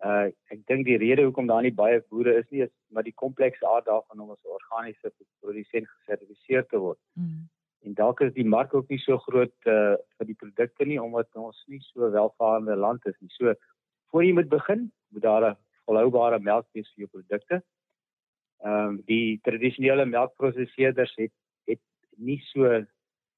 Uh 0.04 0.28
ek 0.52 0.66
dink 0.68 0.86
die 0.86 0.98
rede 1.00 1.24
hoekom 1.24 1.46
daar 1.48 1.62
nie 1.64 1.74
baie 1.74 2.00
boere 2.12 2.36
is 2.40 2.48
nie 2.50 2.64
is 2.66 2.72
maar 2.92 3.06
die 3.06 3.16
komplekse 3.22 3.66
aard 3.66 3.86
daarvan 3.86 4.20
om 4.20 4.30
as 4.30 4.42
'n 4.44 4.56
organiese 4.58 5.12
produsent 5.40 5.88
gesertifiseer 5.88 6.66
te 6.68 6.78
word. 6.78 7.00
Mm. 7.14 7.48
En 7.84 7.94
dalk 7.94 8.20
is 8.20 8.32
die 8.32 8.48
mark 8.56 8.74
ook 8.74 8.88
nie 8.88 8.98
so 8.98 9.18
groot 9.18 9.54
uh 9.66 9.96
vir 10.18 10.26
die 10.26 10.40
produkte 10.42 10.84
nie 10.84 11.00
omdat 11.00 11.28
ons 11.36 11.64
nie 11.68 11.80
so 11.80 12.10
welvarende 12.10 12.76
land 12.76 13.06
is 13.06 13.16
nie. 13.20 13.30
So 13.30 13.54
voor 14.10 14.24
jy 14.24 14.32
moet 14.32 14.48
begin, 14.48 14.92
moet 15.12 15.22
daar 15.22 15.50
'n 15.50 15.56
volhoubare 15.86 16.40
melk 16.40 16.66
wees 16.72 16.90
vir 16.94 17.06
jou 17.06 17.10
produkte. 17.18 17.62
Ehm 18.64 18.88
um, 18.88 19.00
die 19.06 19.40
tradisionele 19.42 20.06
melkprosesseerders 20.06 21.14
het 21.16 21.32
het 21.66 21.80
nie 22.16 22.40
so 22.52 22.64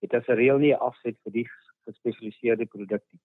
het 0.02 0.14
as 0.14 0.28
'n 0.28 0.38
reël 0.42 0.58
nie 0.58 0.72
'n 0.74 0.84
afset 0.88 1.16
vir 1.24 1.32
die 1.32 1.48
gespesialiseerde 1.86 2.66
produk 2.66 3.02
nie. 3.12 3.22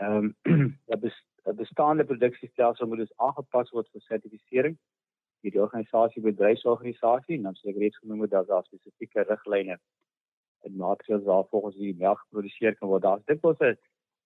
Ehm 0.00 0.32
um, 0.52 0.78
'n 0.88 1.00
bes, 1.00 1.16
bestaande 1.54 2.04
produksiestelsel 2.04 2.86
moet 2.86 2.98
dus 2.98 3.16
aangepas 3.16 3.70
word 3.70 3.88
vir 3.92 4.00
sertifisering 4.00 4.78
deur 5.42 5.54
die 5.54 5.62
organisasie 5.62 6.22
bedryfsorganisasie 6.22 7.36
en 7.36 7.46
dan 7.48 7.54
soos 7.54 7.70
ek 7.72 7.78
reeds 7.82 8.00
genoem 8.02 8.24
het, 8.24 8.32
daar 8.34 8.62
is 8.62 8.66
spesifieke 8.66 9.24
riglyne 9.28 9.78
en 10.66 10.76
maatreëls 10.76 11.24
waar 11.24 11.46
volgens 11.52 11.76
die 11.78 11.94
melk 11.96 12.18
geproduseer 12.24 12.74
kan 12.76 12.90
word. 12.90 13.02
Daar's 13.02 13.24
dikwels 13.30 13.60
'n 13.60 13.78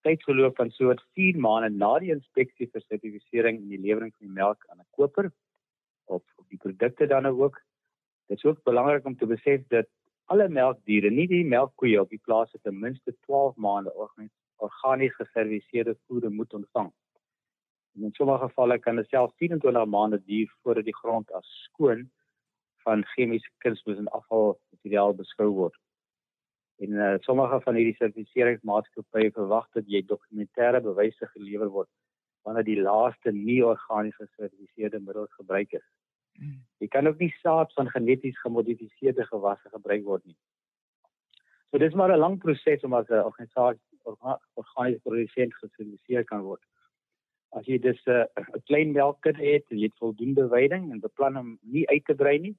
tydsverloop 0.03 0.55
van 0.55 0.71
so 0.71 0.93
4 1.13 1.37
maande 1.37 1.69
na 1.69 1.99
die 1.99 2.11
inspeksie 2.11 2.69
vir 2.73 2.81
sertifisering 2.81 3.61
en 3.61 3.69
die 3.69 3.83
lewering 3.85 4.13
van 4.17 4.27
die 4.27 4.37
melk 4.41 4.65
aan 4.69 4.79
'n 4.79 4.89
koper 4.97 5.31
of 6.05 6.23
of 6.37 6.47
die 6.47 6.57
produkte 6.57 7.07
dan 7.07 7.23
nou 7.23 7.35
ook. 7.43 7.61
Dit 8.27 8.37
is 8.37 8.45
ook 8.45 8.63
belangrik 8.63 9.05
om 9.05 9.17
te 9.17 9.25
besef 9.25 9.67
dat 9.67 9.87
alle 10.25 10.49
melkdiere, 10.49 11.09
nie 11.09 11.27
die 11.27 11.45
melkkoeie 11.45 12.01
op 12.01 12.09
die 12.09 12.21
plaas 12.23 12.51
het 12.51 12.63
ten 12.63 12.79
minste 12.79 13.15
12 13.27 13.55
maande 13.55 13.93
organies 13.93 15.15
geserviseerde 15.15 15.97
voere 16.07 16.29
moet 16.29 16.53
ontvang. 16.53 16.91
En 17.95 18.03
in 18.03 18.13
sommige 18.13 18.47
gevalle 18.47 18.79
kan 18.79 18.95
dit 18.95 19.07
selfs 19.07 19.35
24 19.37 19.85
maande 19.85 20.23
duur 20.25 20.53
voordat 20.61 20.85
die 20.85 20.95
grond 20.95 21.31
as 21.31 21.47
skoon 21.63 22.11
van 22.83 23.05
chemiese 23.13 23.49
kunsmis 23.57 23.97
en 23.97 24.07
afvalmateriaal 24.07 25.13
beskou 25.15 25.49
word. 25.49 25.77
En 26.83 26.89
uh, 26.89 27.15
sommige 27.19 27.59
van 27.61 27.75
hierdie 27.75 27.95
sertifiseringsmaatskappye 27.99 29.31
verwag 29.35 29.67
dat 29.77 29.87
jy 29.87 30.01
dokumentêre 30.09 30.81
bewyse 30.81 31.29
gelewer 31.35 31.69
word 31.69 31.91
wanneer 32.43 32.65
die 32.67 32.81
laaste 32.81 33.31
nie 33.31 33.61
organies 33.63 34.15
gesertifiseerde 34.19 34.99
middels 34.99 35.31
gebruik 35.39 35.77
is. 35.77 35.85
Mm. 36.39 36.57
Jy 36.83 36.89
kan 36.91 37.07
ook 37.07 37.21
nie 37.23 37.31
saad 37.37 37.71
van 37.77 37.91
geneties 37.93 38.39
gemodifiseerde 38.41 39.23
gewasse 39.29 39.69
gebruik 39.71 40.03
word 40.03 40.25
nie. 40.25 40.35
So 41.71 41.79
dis 41.79 41.95
maar 41.95 42.11
'n 42.11 42.19
lang 42.19 42.37
proses 42.39 42.83
om 42.83 42.93
as 42.93 43.07
'n 43.09 43.23
organisasie 43.29 43.99
orga, 44.03 44.39
organiese 44.53 44.99
produsent 45.01 45.55
gesertifiseer 45.55 46.23
kan 46.23 46.41
word. 46.41 46.61
As 47.53 47.65
jy 47.69 47.77
dus 47.79 48.01
'n 48.07 48.11
uh, 48.11 48.59
klein 48.69 48.91
melkkudde 48.91 49.45
het 49.45 49.65
en 49.69 49.77
jy 49.77 49.89
het 49.91 49.97
voldoende 50.01 50.47
weiding 50.47 50.91
en 50.91 50.99
beplan 50.99 51.37
om 51.37 51.57
nie 51.61 51.87
uit 51.89 52.05
te 52.05 52.15
brei 52.15 52.39
nie, 52.39 52.55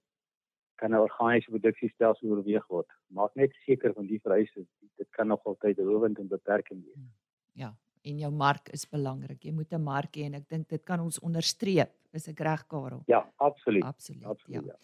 kan 0.74 0.90
'n 0.90 1.02
organiese 1.08 1.50
produksiestelsel 1.50 2.28
oorweeg 2.28 2.66
word. 2.66 2.90
Maak 3.06 3.34
net 3.34 3.52
seker 3.66 3.92
van 3.92 4.06
die 4.06 4.20
vereistes. 4.20 4.66
Dit 4.96 5.10
kan 5.10 5.26
nog 5.26 5.44
altyd 5.44 5.78
rowend 5.78 6.18
en 6.18 6.28
beperkend 6.28 6.84
wees. 6.84 7.04
Ja, 7.52 7.74
en 8.02 8.18
jou 8.18 8.32
mark 8.32 8.68
is 8.68 8.88
belangrik. 8.88 9.44
Jy 9.44 9.52
moet 9.52 9.72
'n 9.72 9.82
mark 9.82 10.16
hê 10.16 10.24
en 10.24 10.34
ek 10.34 10.48
dink 10.48 10.68
dit 10.68 10.84
kan 10.84 11.00
ons 11.00 11.18
onderstreep. 11.20 11.90
Is 12.12 12.28
ek 12.28 12.40
reg, 12.40 12.66
Karel? 12.66 13.02
Ja, 13.06 13.32
absoluut. 13.36 13.82
Absoluut. 13.84 14.24
Absoluut. 14.24 14.64
Ja. 14.64 14.72
Ja. 14.72 14.78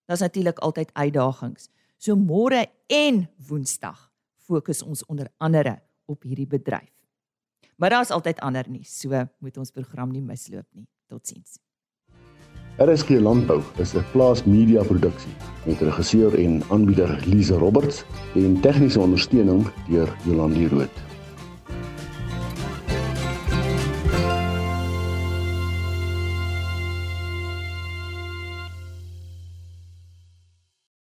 daar's 0.10 0.24
natuurlik 0.26 0.60
altyd 0.66 0.90
uitdagings. 0.94 1.70
So 1.98 2.18
môre 2.18 2.66
en 2.90 3.28
Woensdag 3.48 4.12
fokus 4.46 4.82
ons 4.84 5.06
onder 5.06 5.30
andere 5.38 5.80
op 6.06 6.26
hierdie 6.26 6.50
bedryf. 6.50 6.92
Maar 7.78 7.90
daar's 7.90 8.12
altyd 8.12 8.40
ander 8.40 8.66
nuus, 8.70 9.00
so 9.00 9.26
moet 9.40 9.58
ons 9.58 9.72
program 9.72 10.12
nie 10.12 10.24
misloop 10.24 10.68
nie. 10.74 10.88
Totsiens. 11.10 11.60
RSG 12.82 13.22
Landbou 13.24 13.62
is 13.80 13.94
'n 13.96 14.04
plaas 14.12 14.44
media 14.44 14.84
produksie 14.84 15.32
met 15.66 15.80
regisseur 15.82 16.34
en 16.40 16.64
aanbieder 16.70 17.24
Lize 17.26 17.54
Roberts 17.54 18.04
en 18.36 18.60
tegniese 18.62 19.00
ondersteuning 19.00 19.64
deur 19.88 20.10
Jolande 20.26 20.68
Rooi. 20.68 21.05